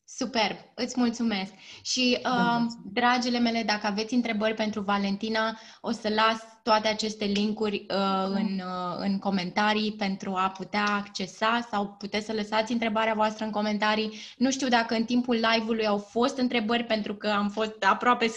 [0.03, 1.53] Superb, îți mulțumesc.
[1.81, 7.85] Și, uh, dragile mele, dacă aveți întrebări pentru Valentina, o să las toate aceste linkuri
[7.89, 13.45] uh, în, uh, în comentarii pentru a putea accesa sau puteți să lăsați întrebarea voastră
[13.45, 14.19] în comentarii.
[14.37, 18.31] Nu știu dacă în timpul live-ului au fost întrebări pentru că am fost aproape 100%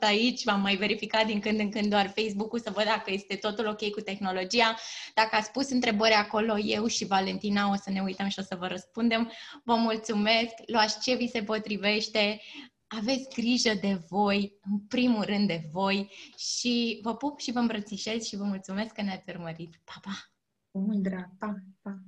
[0.00, 3.66] aici, v-am mai verificat din când în când doar Facebook-ul să văd dacă este totul
[3.66, 4.74] ok cu tehnologia.
[5.14, 8.56] Dacă ați pus întrebări acolo, eu și Valentina o să ne uităm și o să
[8.58, 9.32] vă răspundem.
[9.64, 12.40] Vă mulțumesc, luați ce vi se potrivește,
[12.88, 18.24] aveți grijă de voi, în primul rând de voi și vă pup și vă îmbrățișez
[18.24, 19.80] și vă mulțumesc că ne-ați urmărit.
[19.84, 20.30] Pa, pa!
[20.70, 21.30] Mult drag!
[21.38, 22.02] Pa, pa!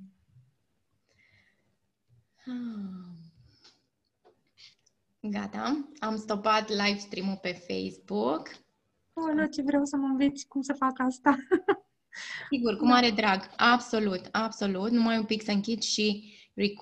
[5.19, 8.49] Gata, am stopat live stream-ul pe Facebook.
[9.13, 11.35] Oh, ce vreau să mă înveți cum să fac asta.
[12.49, 13.49] Sigur, cu mare drag.
[13.55, 14.91] Absolut, absolut.
[14.91, 16.79] Numai un pic să închid și record.